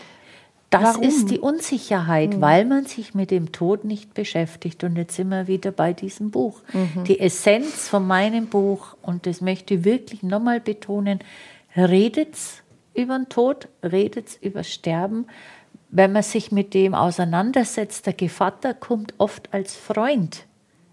das 0.70 0.82
Warum? 0.82 1.02
ist 1.04 1.30
die 1.30 1.38
Unsicherheit, 1.38 2.34
mhm. 2.34 2.40
weil 2.40 2.64
man 2.64 2.86
sich 2.86 3.14
mit 3.14 3.30
dem 3.30 3.52
Tod 3.52 3.84
nicht 3.84 4.12
beschäftigt. 4.12 4.82
Und 4.82 4.96
jetzt 4.96 5.14
sind 5.14 5.28
wir 5.28 5.46
wieder 5.46 5.70
bei 5.70 5.92
diesem 5.92 6.32
Buch. 6.32 6.62
Mhm. 6.72 7.04
Die 7.04 7.20
Essenz 7.20 7.86
von 7.86 8.04
meinem 8.04 8.48
Buch, 8.48 8.96
und 9.02 9.24
das 9.24 9.40
möchte 9.40 9.74
ich 9.74 9.84
wirklich 9.84 10.24
nochmal 10.24 10.58
betonen, 10.58 11.20
redet 11.76 12.34
über 12.92 13.16
den 13.16 13.28
Tod, 13.28 13.68
redet 13.84 14.36
über 14.40 14.64
Sterben. 14.64 15.26
Wenn 15.90 16.12
man 16.12 16.22
sich 16.22 16.52
mit 16.52 16.74
dem 16.74 16.94
auseinandersetzt, 16.94 18.06
der 18.06 18.12
Gevatter 18.12 18.74
kommt 18.74 19.14
oft 19.18 19.52
als 19.52 19.74
Freund, 19.74 20.46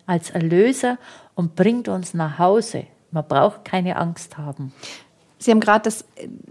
als 0.06 0.32
Erlöser 0.32 0.98
und 1.36 1.56
bringt 1.56 1.88
uns 1.88 2.14
nach 2.14 2.40
Hause. 2.40 2.86
Man 3.12 3.28
braucht 3.28 3.64
keine 3.64 3.96
Angst 3.98 4.38
haben. 4.38 4.74
Sie 5.40 5.52
haben 5.52 5.60
gerade 5.60 5.84
das 5.84 6.04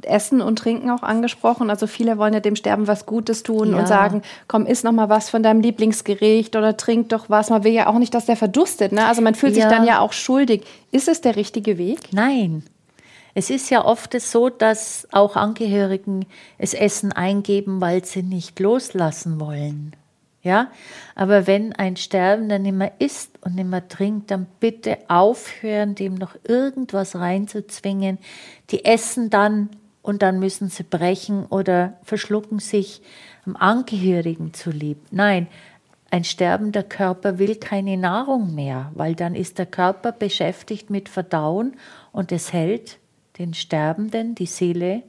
Essen 0.03 0.41
und 0.41 0.61
Trinken 0.61 0.91
auch 0.91 1.03
angesprochen. 1.03 1.71
Also 1.71 1.89
viele 1.89 2.19
wollen 2.19 2.35
ja 2.35 2.41
dem 2.41 2.55
Sterben 2.55 2.87
was 2.87 3.05
Gutes 3.05 3.43
tun 3.43 3.73
ja. 3.73 3.79
und 3.79 3.89
sagen, 3.89 4.23
komm, 4.47 4.65
iss 4.65 4.85
noch 4.85 4.93
mal 4.93 5.09
was 5.09 5.29
von 5.29 5.43
deinem 5.43 5.61
Lieblingsgericht 5.61 6.55
oder 6.55 6.77
trink 6.77 7.09
doch 7.09 7.29
was. 7.29 7.51
Man 7.51 7.65
will 7.65 7.73
ja 7.73 7.89
auch 7.89 7.99
nicht, 7.99 8.15
dass 8.15 8.27
der 8.27 8.37
verdurstet. 8.37 8.93
Ne? 8.93 9.05
Also 9.05 9.23
man 9.23 9.35
fühlt 9.35 9.57
ja. 9.57 9.63
sich 9.63 9.77
dann 9.77 9.87
ja 9.87 9.99
auch 9.99 10.13
schuldig. 10.13 10.65
Ist 10.93 11.09
es 11.09 11.21
der 11.21 11.35
richtige 11.35 11.79
Weg? 11.79 12.13
Nein. 12.13 12.63
Es 13.39 13.51
ist 13.51 13.69
ja 13.69 13.85
oft 13.85 14.19
so, 14.19 14.49
dass 14.49 15.07
auch 15.13 15.37
Angehörigen 15.37 16.25
es 16.57 16.73
Essen 16.73 17.13
eingeben, 17.13 17.83
weil 17.83 18.03
sie 18.03 18.23
nicht 18.23 18.59
loslassen 18.61 19.39
wollen. 19.39 19.95
Ja, 20.43 20.71
aber 21.15 21.47
wenn 21.47 21.75
ein 21.75 21.97
Sterbender 21.97 22.59
nicht 22.59 22.73
mehr 22.75 22.93
isst 22.99 23.33
und 23.43 23.57
nicht 23.57 23.69
mehr 23.69 23.87
trinkt, 23.89 24.31
dann 24.31 24.47
bitte 24.59 24.97
aufhören, 25.09 25.95
dem 25.95 26.15
noch 26.15 26.35
irgendwas 26.45 27.15
reinzuzwingen. 27.15 28.17
Die 28.71 28.87
essen 28.87 29.29
dann 29.29 29.69
und 30.01 30.23
dann 30.23 30.39
müssen 30.39 30.71
sie 30.71 30.85
brechen 30.85 31.45
oder 31.45 31.99
verschlucken 32.05 32.59
sich 32.59 33.03
am 33.45 33.55
Angehörigen 33.55 34.55
zu 34.55 34.71
lieb. 34.71 34.97
Nein, 35.11 35.47
ein 36.11 36.25
sterbender 36.25 36.85
Körper 36.85 37.39
will 37.39 37.57
keine 37.57 37.99
Nahrung 37.99 38.55
mehr, 38.55 38.93
weil 38.95 39.15
dann 39.15 39.35
ist 39.35 39.59
der 39.59 39.67
Körper 39.67 40.13
beschäftigt 40.13 40.89
mit 40.89 41.11
Verdauen 41.11 41.77
und 42.13 42.33
es 42.33 42.55
hält 42.55 42.99
den 43.39 43.55
Sterbenden, 43.55 44.35
die 44.35 44.47
Seele, 44.47 45.03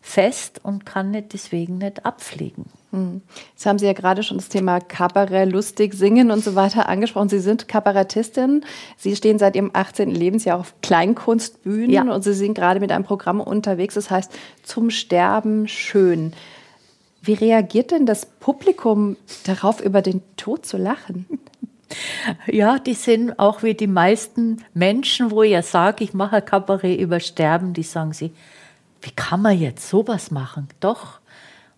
fest 0.00 0.60
und 0.62 0.86
kann 0.86 1.10
nicht 1.10 1.32
deswegen 1.32 1.78
nicht 1.78 2.06
abfliegen. 2.06 2.66
Hm. 2.92 3.20
Jetzt 3.50 3.66
haben 3.66 3.78
Sie 3.78 3.86
ja 3.86 3.92
gerade 3.92 4.22
schon 4.22 4.38
das 4.38 4.48
Thema 4.48 4.80
Kabarett, 4.80 5.50
lustig, 5.50 5.92
singen 5.94 6.30
und 6.30 6.42
so 6.42 6.54
weiter 6.54 6.88
angesprochen. 6.88 7.28
Sie 7.28 7.40
sind 7.40 7.68
Kabarettistin. 7.68 8.64
Sie 8.96 9.14
stehen 9.16 9.38
seit 9.38 9.56
Ihrem 9.56 9.70
18. 9.72 10.10
Lebensjahr 10.10 10.58
auf 10.58 10.74
Kleinkunstbühnen 10.82 11.90
ja. 11.90 12.02
und 12.02 12.22
Sie 12.22 12.32
sind 12.32 12.54
gerade 12.54 12.80
mit 12.80 12.92
einem 12.92 13.04
Programm 13.04 13.40
unterwegs, 13.40 13.94
das 13.94 14.10
heißt 14.10 14.32
Zum 14.62 14.90
Sterben 14.90 15.68
schön. 15.68 16.32
Wie 17.20 17.34
reagiert 17.34 17.90
denn 17.90 18.06
das 18.06 18.24
Publikum 18.24 19.16
darauf, 19.44 19.80
über 19.80 20.00
den 20.00 20.22
Tod 20.36 20.64
zu 20.64 20.78
lachen? 20.78 21.26
Ja, 22.46 22.78
die 22.78 22.94
sind 22.94 23.38
auch 23.38 23.62
wie 23.62 23.74
die 23.74 23.86
meisten 23.86 24.64
Menschen, 24.74 25.30
wo 25.30 25.42
ich 25.42 25.52
ja 25.52 25.62
sage, 25.62 26.04
ich 26.04 26.12
mache 26.12 26.42
Kabarett 26.42 27.00
über 27.00 27.20
Sterben, 27.20 27.72
die 27.72 27.82
sagen 27.82 28.12
sie, 28.12 28.32
wie 29.00 29.10
kann 29.10 29.42
man 29.42 29.58
jetzt 29.58 29.88
sowas 29.88 30.30
machen? 30.30 30.68
Doch, 30.80 31.20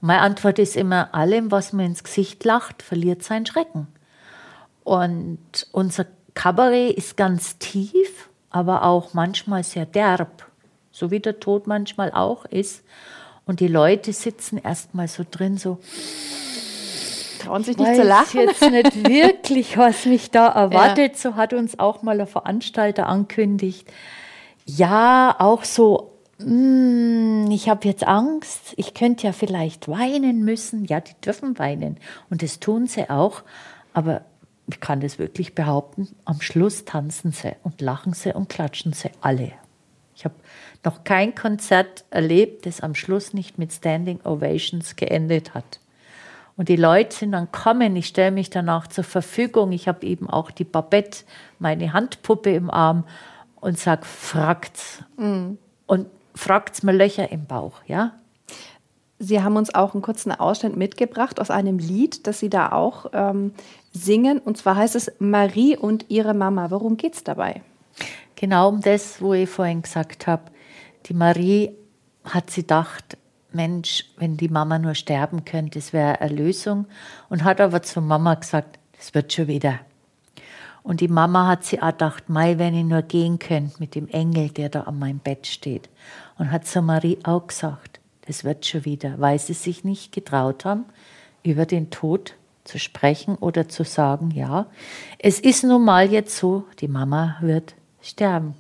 meine 0.01 0.23
Antwort 0.23 0.59
ist 0.59 0.77
immer, 0.77 1.15
allem, 1.15 1.51
was 1.51 1.73
mir 1.73 1.85
ins 1.85 2.03
Gesicht 2.03 2.45
lacht, 2.45 2.83
verliert 2.83 3.23
seinen 3.23 3.47
Schrecken. 3.47 3.87
Und 4.83 5.39
unser 5.73 6.07
Kabarett 6.35 6.97
ist 6.97 7.17
ganz 7.17 7.59
tief, 7.59 8.29
aber 8.51 8.85
auch 8.85 9.15
manchmal 9.15 9.63
sehr 9.63 9.87
derb, 9.87 10.47
so 10.91 11.11
wie 11.11 11.21
der 11.21 11.39
Tod 11.39 11.67
manchmal 11.67 12.11
auch 12.13 12.45
ist. 12.47 12.83
Und 13.47 13.61
die 13.61 13.69
Leute 13.69 14.13
sitzen 14.13 14.59
erstmal 14.59 15.09
so 15.09 15.25
drin, 15.29 15.59
so 15.59 15.79
trauen 17.41 17.65
sich 17.65 17.77
nicht 17.77 17.97
zu 17.97 18.03
lachen. 18.03 18.41
jetzt 18.41 18.71
nicht 18.71 19.09
wirklich, 19.09 19.77
was 19.77 20.07
mich 20.07 20.31
da 20.31 20.49
erwartet. 20.49 21.13
Ja. 21.15 21.19
So 21.19 21.37
hat 21.37 21.53
uns 21.53 21.79
auch 21.79 22.03
mal 22.03 22.17
der 22.17 22.27
Veranstalter 22.27 23.07
ankündigt. 23.07 23.89
Ja, 24.67 25.35
auch 25.39 25.65
so 25.65 26.11
hm, 26.43 27.51
ich 27.51 27.69
habe 27.69 27.87
jetzt 27.87 28.07
Angst, 28.07 28.73
ich 28.77 28.95
könnte 28.95 29.27
ja 29.27 29.33
vielleicht 29.33 29.89
weinen 29.89 30.45
müssen. 30.45 30.85
Ja, 30.87 31.01
die 31.01 31.15
dürfen 31.25 31.59
weinen 31.59 31.99
und 32.31 32.43
das 32.43 32.61
tun 32.61 32.87
sie 32.87 33.11
auch. 33.11 33.43
Aber 33.93 34.23
ich 34.69 34.81
kann 34.81 35.01
das 35.01 35.19
wirklich 35.19 35.55
behaupten, 35.55 36.09
am 36.25 36.41
Schluss 36.41 36.85
tanzen 36.85 37.33
sie 37.33 37.57
und 37.63 37.81
lachen 37.81 38.15
sie 38.15 38.33
und 38.33 38.49
klatschen 38.49 38.93
sie 38.93 39.11
alle. 39.21 39.53
Ich 40.15 40.25
habe 40.25 40.35
noch 40.85 41.05
kein 41.05 41.35
Konzert 41.35 42.05
erlebt, 42.11 42.67
das 42.67 42.81
am 42.81 42.95
Schluss 42.95 43.33
nicht 43.33 43.59
mit 43.59 43.73
Standing 43.73 44.21
Ovations 44.25 44.97
geendet 44.97 45.55
hat. 45.55 45.81
Und 46.61 46.69
die 46.69 46.77
Leute 46.77 47.17
sind 47.17 47.33
dann 47.33 47.51
kommen, 47.51 47.97
ich 47.97 48.09
stelle 48.09 48.33
mich 48.33 48.51
danach 48.51 48.87
zur 48.87 49.03
Verfügung. 49.03 49.73
Ich 49.73 49.89
habe 49.89 50.07
eben 50.07 50.29
auch 50.29 50.51
die 50.51 50.65
Babette, 50.65 51.25
meine 51.59 51.95
Handpuppe 51.95 52.51
im 52.51 52.71
Arm 52.71 53.05
und 53.63 53.79
sage, 53.79 54.05
fragt's. 54.05 55.03
Mhm. 55.17 55.57
Und 55.87 56.09
fragt 56.35 56.75
es 56.75 56.83
mir 56.83 56.93
Löcher 56.93 57.33
im 57.33 57.47
Bauch, 57.47 57.81
ja? 57.87 58.13
Sie 59.19 59.43
haben 59.43 59.57
uns 59.57 59.75
auch 59.75 59.95
einen 59.95 60.03
kurzen 60.03 60.33
Ausschnitt 60.33 60.77
mitgebracht 60.77 61.41
aus 61.41 61.51
einem 61.51 61.79
Lied, 61.79 62.27
das 62.27 62.41
Sie 62.41 62.51
da 62.51 62.73
auch 62.73 63.07
ähm, 63.15 63.55
singen. 63.95 64.39
Und 64.39 64.59
zwar 64.59 64.77
heißt 64.77 64.97
es 64.97 65.11
Marie 65.19 65.79
und 65.79 66.11
ihre 66.11 66.35
Mama. 66.35 66.71
Worum 66.71 66.99
geht 66.99 67.15
es 67.15 67.25
dabei? 67.25 67.63
Genau 68.37 68.69
um 68.69 68.83
das, 68.83 69.23
wo 69.23 69.33
ich 69.33 69.49
vorhin 69.49 69.81
gesagt 69.81 70.27
habe. 70.27 70.43
Die 71.07 71.15
Marie 71.15 71.71
hat 72.23 72.51
sie 72.51 72.61
gedacht, 72.61 73.17
Mensch, 73.55 74.05
wenn 74.17 74.37
die 74.37 74.49
Mama 74.49 74.79
nur 74.79 74.95
sterben 74.95 75.45
könnte, 75.45 75.79
das 75.79 75.93
wäre 75.93 76.21
Erlösung. 76.21 76.87
Und 77.29 77.45
hat 77.45 77.61
aber 77.61 77.83
zur 77.83 78.03
Mama 78.03 78.35
gesagt, 78.35 78.79
das 78.97 79.15
wird 79.15 79.33
schon 79.33 79.49
wieder. 79.49 79.81
Und 80.83 81.01
die 81.01 81.09
Mama 81.09 81.47
hat 81.47 81.65
sie 81.65 81.83
auch 81.83 81.91
gedacht, 81.91 82.29
Mai, 82.29 82.59
wenn 82.59 82.75
ich 82.75 82.85
nur 82.85 83.03
gehen 83.03 83.39
könnte 83.39 83.77
mit 83.79 83.95
dem 83.95 84.09
Engel, 84.09 84.49
der 84.49 84.69
da 84.69 84.83
an 84.83 84.99
meinem 84.99 85.19
Bett 85.19 85.47
steht. 85.47 85.89
Und 86.39 86.51
hat 86.51 86.67
zur 86.67 86.83
Marie 86.83 87.19
auch 87.23 87.47
gesagt, 87.47 88.01
das 88.27 88.45
wird 88.45 88.65
schon 88.65 88.85
wieder, 88.85 89.15
weil 89.19 89.39
sie 89.39 89.55
sich 89.55 89.85
nicht 89.85 90.13
getraut 90.13 90.65
haben, 90.65 90.85
über 91.43 91.67
den 91.67 91.91
Tod 91.91 92.35
zu 92.65 92.79
sprechen 92.79 93.35
oder 93.37 93.69
zu 93.69 93.85
sagen, 93.85 94.31
ja, 94.31 94.67
es 95.19 95.41
ist 95.41 95.65
nun 95.65 95.85
mal 95.85 96.11
jetzt 96.11 96.37
so, 96.37 96.65
die 96.81 96.89
Mama 96.89 97.37
wird 97.41 97.75
sterben. 98.01 98.55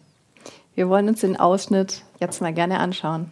Wir 0.74 0.88
wollen 0.88 1.08
uns 1.08 1.20
den 1.20 1.36
Ausschnitt 1.38 2.02
jetzt 2.20 2.40
mal 2.40 2.52
gerne 2.52 2.78
anschauen. 2.80 3.30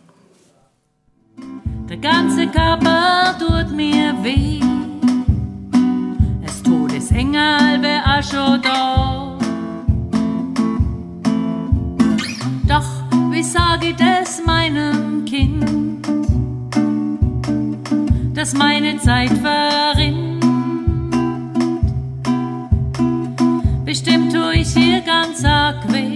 Der 1.88 1.96
ganze 1.96 2.46
Körper 2.46 3.36
tut 3.38 3.74
mir 3.74 4.14
weh 4.22 4.58
Engel 7.18 7.82
wär 7.82 8.02
auch 8.06 8.22
schon 8.22 8.62
da. 8.62 9.36
Doch 12.68 12.88
wie 13.32 13.42
sag 13.42 13.84
ich 13.84 13.96
das 13.96 14.40
meinem 14.46 15.24
Kind, 15.24 16.06
dass 18.34 18.54
meine 18.54 18.98
Zeit 18.98 19.32
verrinnt? 19.32 20.44
Bestimmt 23.84 24.32
tu 24.32 24.50
ich 24.50 24.72
hier 24.72 25.00
ganz 25.00 25.44
arg 25.44 25.92
weh, 25.92 26.07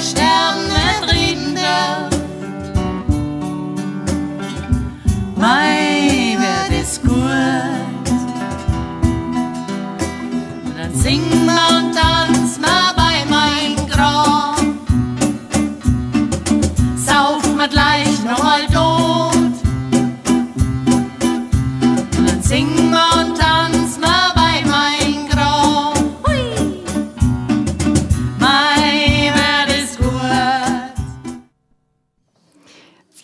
über 0.00 0.49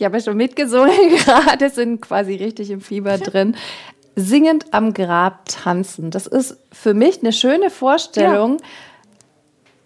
habe 0.06 0.16
ja 0.16 0.22
schon 0.22 0.36
mitgesungen 0.36 1.16
gerade, 1.24 1.68
sind 1.68 2.00
quasi 2.00 2.36
richtig 2.36 2.70
im 2.70 2.80
Fieber 2.80 3.18
drin. 3.18 3.56
Singend 4.14 4.72
am 4.72 4.94
Grab 4.94 5.46
tanzen. 5.46 6.10
Das 6.10 6.26
ist 6.26 6.56
für 6.72 6.94
mich 6.94 7.20
eine 7.20 7.32
schöne 7.32 7.68
Vorstellung. 7.68 8.58
Ja. 8.58 8.64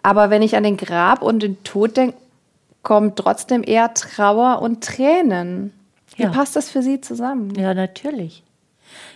Aber 0.03 0.29
wenn 0.29 0.41
ich 0.41 0.55
an 0.55 0.63
den 0.63 0.77
Grab 0.77 1.21
und 1.21 1.43
den 1.43 1.61
Tod 1.63 1.97
denke, 1.97 2.15
kommt 2.81 3.17
trotzdem 3.17 3.63
eher 3.63 3.93
Trauer 3.93 4.61
und 4.61 4.83
Tränen. 4.83 5.73
Wie 6.15 6.23
ja. 6.23 6.29
passt 6.29 6.55
das 6.55 6.69
für 6.69 6.81
Sie 6.81 7.01
zusammen? 7.01 7.53
Ja, 7.55 7.73
natürlich. 7.73 8.43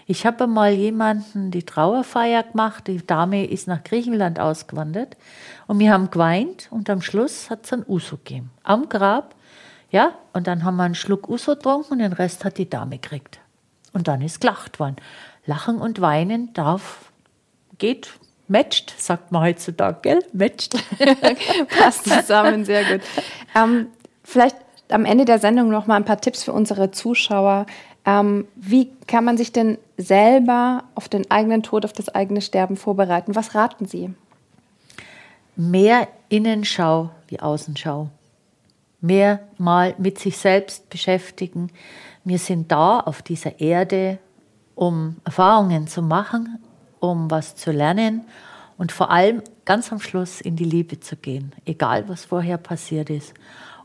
Ich 0.05 0.25
habe 0.25 0.45
mal 0.47 0.71
jemanden 0.71 1.49
die 1.49 1.63
Trauerfeier 1.63 2.43
gemacht. 2.43 2.87
Die 2.87 3.05
Dame 3.05 3.45
ist 3.45 3.67
nach 3.67 3.83
Griechenland 3.83 4.39
ausgewandert 4.39 5.17
und 5.67 5.79
wir 5.79 5.91
haben 5.91 6.11
geweint 6.11 6.67
und 6.69 6.89
am 6.89 7.01
Schluss 7.01 7.49
hat 7.49 7.65
es 7.65 7.73
ein 7.73 7.83
Uso 7.87 8.17
gegeben. 8.17 8.51
Am 8.63 8.87
Grab 8.87 9.33
ja, 9.91 10.13
und 10.33 10.47
dann 10.47 10.63
haben 10.63 10.75
wir 10.77 10.83
einen 10.83 10.95
Schluck 10.95 11.29
Uso 11.29 11.55
getrunken 11.55 11.93
und 11.93 11.99
den 11.99 12.13
Rest 12.13 12.43
hat 12.45 12.57
die 12.57 12.69
Dame 12.69 12.97
gekriegt. 12.97 13.39
Und 13.93 14.07
dann 14.07 14.21
ist 14.21 14.41
gelacht 14.41 14.79
worden. 14.79 14.97
Lachen 15.45 15.77
und 15.77 16.01
Weinen 16.01 16.53
darf, 16.53 17.11
geht 17.77 18.11
matcht, 18.47 18.93
sagt 18.97 19.31
man 19.31 19.43
heutzutage, 19.43 19.99
gell? 20.01 20.19
Matcht. 20.33 20.75
Passt 21.79 22.03
zusammen, 22.05 22.65
sehr 22.65 22.83
gut. 22.83 23.01
Ähm, 23.55 23.87
vielleicht 24.23 24.57
am 24.89 25.05
Ende 25.05 25.25
der 25.25 25.39
Sendung 25.39 25.69
noch 25.69 25.87
mal 25.87 25.95
ein 25.95 26.05
paar 26.05 26.21
Tipps 26.21 26.43
für 26.43 26.53
unsere 26.53 26.91
Zuschauer. 26.91 27.65
Ähm, 28.05 28.47
wie 28.55 28.91
kann 29.07 29.25
man 29.25 29.37
sich 29.37 29.51
denn 29.51 29.77
selber 29.97 30.83
auf 30.93 31.09
den 31.09 31.29
eigenen 31.31 31.63
Tod, 31.63 31.85
auf 31.85 31.93
das 31.93 32.09
eigene 32.09 32.41
Sterben 32.41 32.77
vorbereiten? 32.77 33.35
Was 33.35 33.55
raten 33.55 33.85
Sie? 33.85 34.13
Mehr 35.55 36.07
Innenschau 36.29 37.09
wie 37.27 37.39
Außenschau. 37.39 38.09
Mehr 39.05 39.39
mal 39.57 39.93
mit 39.97 40.17
sich 40.17 40.37
selbst 40.37 40.89
beschäftigen. 40.89 41.71
Wir 42.23 42.39
sind 42.39 42.71
da 42.71 42.99
auf 42.99 43.21
dieser 43.21 43.59
Erde, 43.59 44.17
um 44.73 45.17
Erfahrungen 45.23 45.87
zu 45.87 46.01
machen, 46.01 46.59
um 46.99 47.29
was 47.29 47.55
zu 47.55 47.71
lernen 47.71 48.25
und 48.77 48.91
vor 48.91 49.11
allem 49.11 49.41
ganz 49.63 49.91
am 49.91 49.99
Schluss 49.99 50.41
in 50.41 50.55
die 50.55 50.65
Liebe 50.65 50.99
zu 50.99 51.15
gehen, 51.15 51.53
egal 51.65 52.09
was 52.09 52.25
vorher 52.25 52.57
passiert 52.57 53.09
ist. 53.09 53.33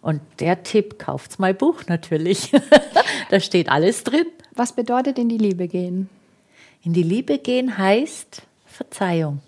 Und 0.00 0.22
der 0.38 0.62
Tipp, 0.62 0.98
kauft 0.98 1.38
mein 1.38 1.56
Buch 1.56 1.83
natürlich. 1.87 2.52
da 3.30 3.38
steht 3.38 3.68
alles 3.68 4.02
drin. 4.02 4.26
Was 4.54 4.72
bedeutet 4.72 5.18
in 5.18 5.28
die 5.28 5.38
Liebe 5.38 5.68
gehen? 5.68 6.09
In 6.83 6.94
die 6.94 7.02
Liebe 7.02 7.38
gehen 7.38 7.76
heißt 7.76 8.42
Verzeihung. 8.64 9.42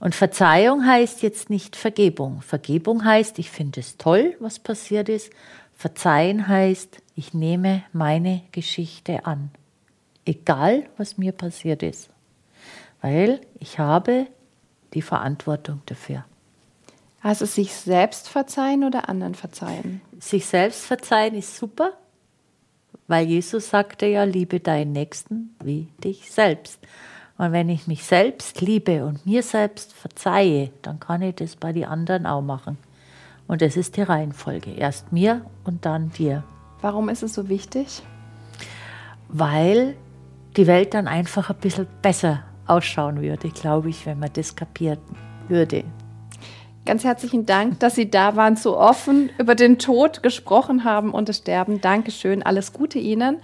Und 0.00 0.14
Verzeihung 0.14 0.86
heißt 0.86 1.22
jetzt 1.22 1.50
nicht 1.50 1.76
Vergebung. 1.76 2.40
Vergebung 2.42 3.04
heißt, 3.04 3.38
ich 3.38 3.50
finde 3.50 3.80
es 3.80 3.96
toll, 3.96 4.36
was 4.38 4.58
passiert 4.58 5.08
ist. 5.08 5.30
Verzeihen 5.74 6.48
heißt, 6.48 7.02
ich 7.14 7.34
nehme 7.34 7.82
meine 7.92 8.42
Geschichte 8.52 9.26
an. 9.26 9.50
Egal, 10.24 10.88
was 10.96 11.18
mir 11.18 11.32
passiert 11.32 11.82
ist. 11.82 12.10
Weil 13.00 13.40
ich 13.58 13.78
habe 13.78 14.26
die 14.94 15.02
Verantwortung 15.02 15.82
dafür. 15.86 16.24
Also 17.20 17.46
sich 17.46 17.74
selbst 17.74 18.28
verzeihen 18.28 18.84
oder 18.84 19.08
anderen 19.08 19.34
verzeihen? 19.34 20.00
Sich 20.20 20.46
selbst 20.46 20.84
verzeihen 20.84 21.34
ist 21.34 21.56
super, 21.56 21.92
weil 23.08 23.26
Jesus 23.26 23.70
sagte 23.70 24.06
ja, 24.06 24.24
liebe 24.24 24.60
deinen 24.60 24.92
Nächsten 24.92 25.56
wie 25.62 25.88
dich 26.02 26.30
selbst. 26.30 26.78
Und 27.38 27.52
wenn 27.52 27.68
ich 27.68 27.86
mich 27.86 28.04
selbst 28.04 28.60
liebe 28.60 29.04
und 29.04 29.24
mir 29.24 29.44
selbst 29.44 29.94
verzeihe, 29.94 30.70
dann 30.82 30.98
kann 30.98 31.22
ich 31.22 31.36
das 31.36 31.54
bei 31.54 31.72
den 31.72 31.84
anderen 31.84 32.26
auch 32.26 32.42
machen. 32.42 32.78
Und 33.46 33.62
das 33.62 33.76
ist 33.76 33.96
die 33.96 34.02
Reihenfolge. 34.02 34.72
Erst 34.72 35.12
mir 35.12 35.42
und 35.64 35.86
dann 35.86 36.10
dir. 36.10 36.42
Warum 36.82 37.08
ist 37.08 37.22
es 37.22 37.34
so 37.34 37.48
wichtig? 37.48 38.02
Weil 39.28 39.94
die 40.56 40.66
Welt 40.66 40.94
dann 40.94 41.06
einfach 41.06 41.48
ein 41.48 41.56
bisschen 41.56 41.86
besser 42.02 42.42
ausschauen 42.66 43.22
würde, 43.22 43.48
glaube 43.50 43.90
ich, 43.90 44.04
wenn 44.04 44.18
man 44.18 44.30
das 44.32 44.56
kapiert 44.56 44.98
würde. 45.46 45.84
Ganz 46.84 47.04
herzlichen 47.04 47.46
Dank, 47.46 47.78
dass 47.80 47.94
Sie 47.94 48.10
da 48.10 48.34
waren, 48.34 48.56
so 48.56 48.78
offen 48.78 49.30
über 49.38 49.54
den 49.54 49.78
Tod 49.78 50.22
gesprochen 50.22 50.84
haben 50.84 51.12
und 51.12 51.28
das 51.28 51.38
Sterben. 51.38 51.80
Dankeschön, 51.80 52.42
alles 52.42 52.72
Gute 52.72 52.98
Ihnen. 52.98 53.38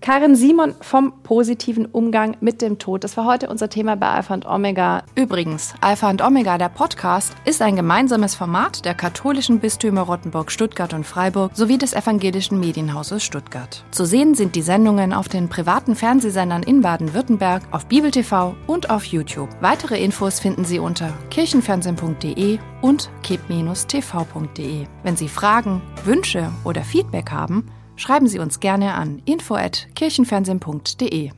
Karin 0.00 0.36
Simon 0.36 0.74
vom 0.80 1.12
positiven 1.22 1.86
Umgang 1.86 2.36
mit 2.40 2.62
dem 2.62 2.78
Tod. 2.78 3.04
Das 3.04 3.16
war 3.16 3.24
heute 3.26 3.48
unser 3.48 3.68
Thema 3.68 3.96
bei 3.96 4.08
Alpha 4.08 4.32
und 4.32 4.46
Omega. 4.46 5.02
Übrigens, 5.16 5.74
Alpha 5.80 6.08
und 6.08 6.22
Omega, 6.22 6.56
der 6.56 6.68
Podcast, 6.68 7.34
ist 7.44 7.60
ein 7.60 7.76
gemeinsames 7.76 8.34
Format 8.34 8.84
der 8.84 8.94
katholischen 8.94 9.58
Bistümer 9.58 10.02
Rottenburg, 10.02 10.52
Stuttgart 10.52 10.94
und 10.94 11.04
Freiburg 11.04 11.50
sowie 11.54 11.78
des 11.78 11.92
evangelischen 11.92 12.60
Medienhauses 12.60 13.24
Stuttgart. 13.24 13.84
Zu 13.90 14.04
sehen 14.04 14.34
sind 14.34 14.54
die 14.54 14.62
Sendungen 14.62 15.12
auf 15.12 15.28
den 15.28 15.48
privaten 15.48 15.96
Fernsehsendern 15.96 16.62
in 16.62 16.80
Baden-Württemberg, 16.80 17.62
auf 17.72 17.86
Bibel 17.86 18.10
TV 18.10 18.54
und 18.66 18.90
auf 18.90 19.04
YouTube. 19.04 19.50
Weitere 19.60 20.02
Infos 20.02 20.38
finden 20.38 20.64
Sie 20.64 20.78
unter 20.78 21.12
kirchenfernsehen.de 21.30 22.58
und 22.82 23.10
keb-tv.de. 23.22 24.86
Wenn 25.02 25.16
Sie 25.16 25.28
Fragen, 25.28 25.82
Wünsche 26.04 26.50
oder 26.64 26.82
Feedback 26.82 27.30
haben, 27.32 27.64
schreiben 27.98 28.28
Sie 28.28 28.38
uns 28.38 28.60
gerne 28.60 28.94
an 28.94 29.20
info@kirchenfernsehen.de. 29.26 31.32